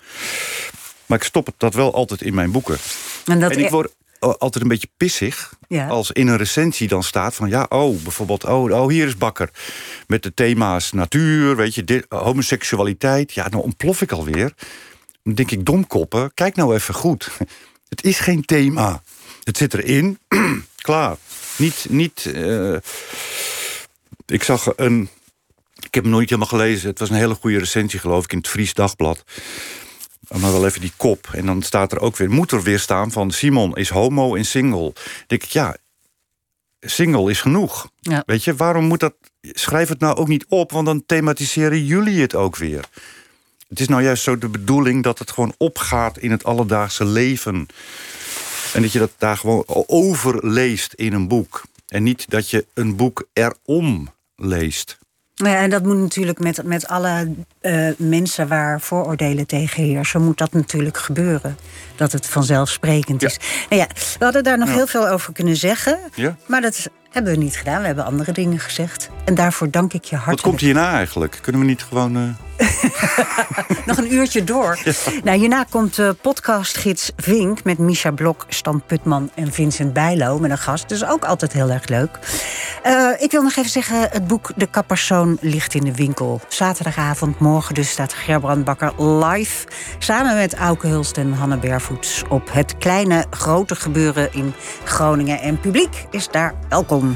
[1.05, 2.77] Maar ik stop het dat wel altijd in mijn boeken.
[3.25, 5.55] En, dat en ik e- word altijd een beetje pissig...
[5.67, 5.87] Ja.
[5.87, 7.49] als in een recensie dan staat van...
[7.49, 9.49] ja, oh, bijvoorbeeld, oh, oh hier is Bakker.
[10.07, 13.33] Met de thema's natuur, weet je, dit, homoseksualiteit.
[13.33, 14.53] Ja, dan ontplof ik alweer.
[15.23, 17.29] Dan denk ik, domkoppen, kijk nou even goed.
[17.89, 19.01] Het is geen thema.
[19.43, 20.19] Het zit erin,
[20.81, 21.17] klaar.
[21.57, 22.75] Niet, niet eh,
[24.25, 25.09] ik zag een...
[25.77, 26.89] Ik heb hem nooit helemaal gelezen.
[26.89, 29.23] Het was een hele goede recensie, geloof ik, in het Fries Dagblad.
[30.29, 31.29] Maar wel even die kop.
[31.31, 33.31] En dan staat er ook weer, moet er weer staan van...
[33.31, 34.93] Simon is homo en single.
[34.93, 34.93] Dan
[35.27, 35.77] denk ik, ja,
[36.79, 37.89] single is genoeg.
[37.99, 38.23] Ja.
[38.25, 39.13] Weet je, waarom moet dat...
[39.41, 42.85] Schrijf het nou ook niet op, want dan thematiseren jullie het ook weer.
[43.67, 47.67] Het is nou juist zo de bedoeling dat het gewoon opgaat in het alledaagse leven.
[48.73, 51.63] En dat je dat daar gewoon over leest in een boek.
[51.87, 54.97] En niet dat je een boek erom leest.
[55.37, 57.31] Nou ja, en dat moet natuurlijk met, met alle
[57.61, 61.57] eh, mensen waar vooroordelen tegen heersen, moet dat natuurlijk gebeuren.
[61.95, 63.27] Dat het vanzelfsprekend Ja.
[63.27, 63.37] is.
[63.69, 65.99] Nou ja, we hadden daar nog heel veel over kunnen zeggen.
[66.13, 66.35] Ja.
[66.45, 67.79] Maar dat hebben we niet gedaan.
[67.79, 69.09] We hebben andere dingen gezegd.
[69.25, 70.41] En daarvoor dank ik je Wat hartelijk.
[70.41, 71.37] komt hierna eigenlijk?
[71.41, 72.15] Kunnen we niet gewoon...
[72.15, 72.23] eh,
[73.85, 74.79] Nog een uurtje door.
[75.23, 80.51] Nou, hierna komt de podcastgids Vink met Misha Blok, Stan Putman en Vincent Bijlo met
[80.51, 80.89] een gast.
[80.89, 82.19] Dus ook altijd heel erg leuk.
[82.83, 86.41] Eh, ik wil nog even zeggen, het boek De Kappersoon ligt in de winkel.
[86.47, 89.67] Zaterdagavond, morgen dus staat Gerbrand Bakker live...
[89.99, 92.23] samen met Auke Hulst en Hanne Bervoets...
[92.29, 94.53] op het kleine grote gebeuren in
[94.83, 95.39] Groningen.
[95.39, 97.06] En publiek is daar welkom.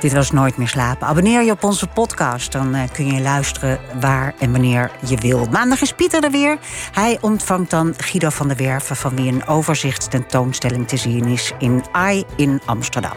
[0.00, 1.06] Dit was Nooit meer slapen.
[1.06, 2.52] Abonneer je op onze podcast.
[2.52, 5.46] Dan uh, kun je luisteren waar en wanneer je wil.
[5.50, 6.58] Maandag is Pieter er weer.
[6.92, 8.96] Hij ontvangt dan Guido van der Werven...
[8.96, 13.16] van wie een overzichtstentoonstelling te zien is in AI in Amsterdam.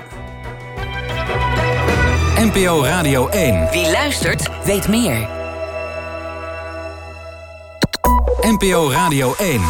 [2.35, 3.67] NPO Radio 1.
[3.71, 5.27] Wie luistert, weet meer.
[8.41, 9.61] NPO Radio 1.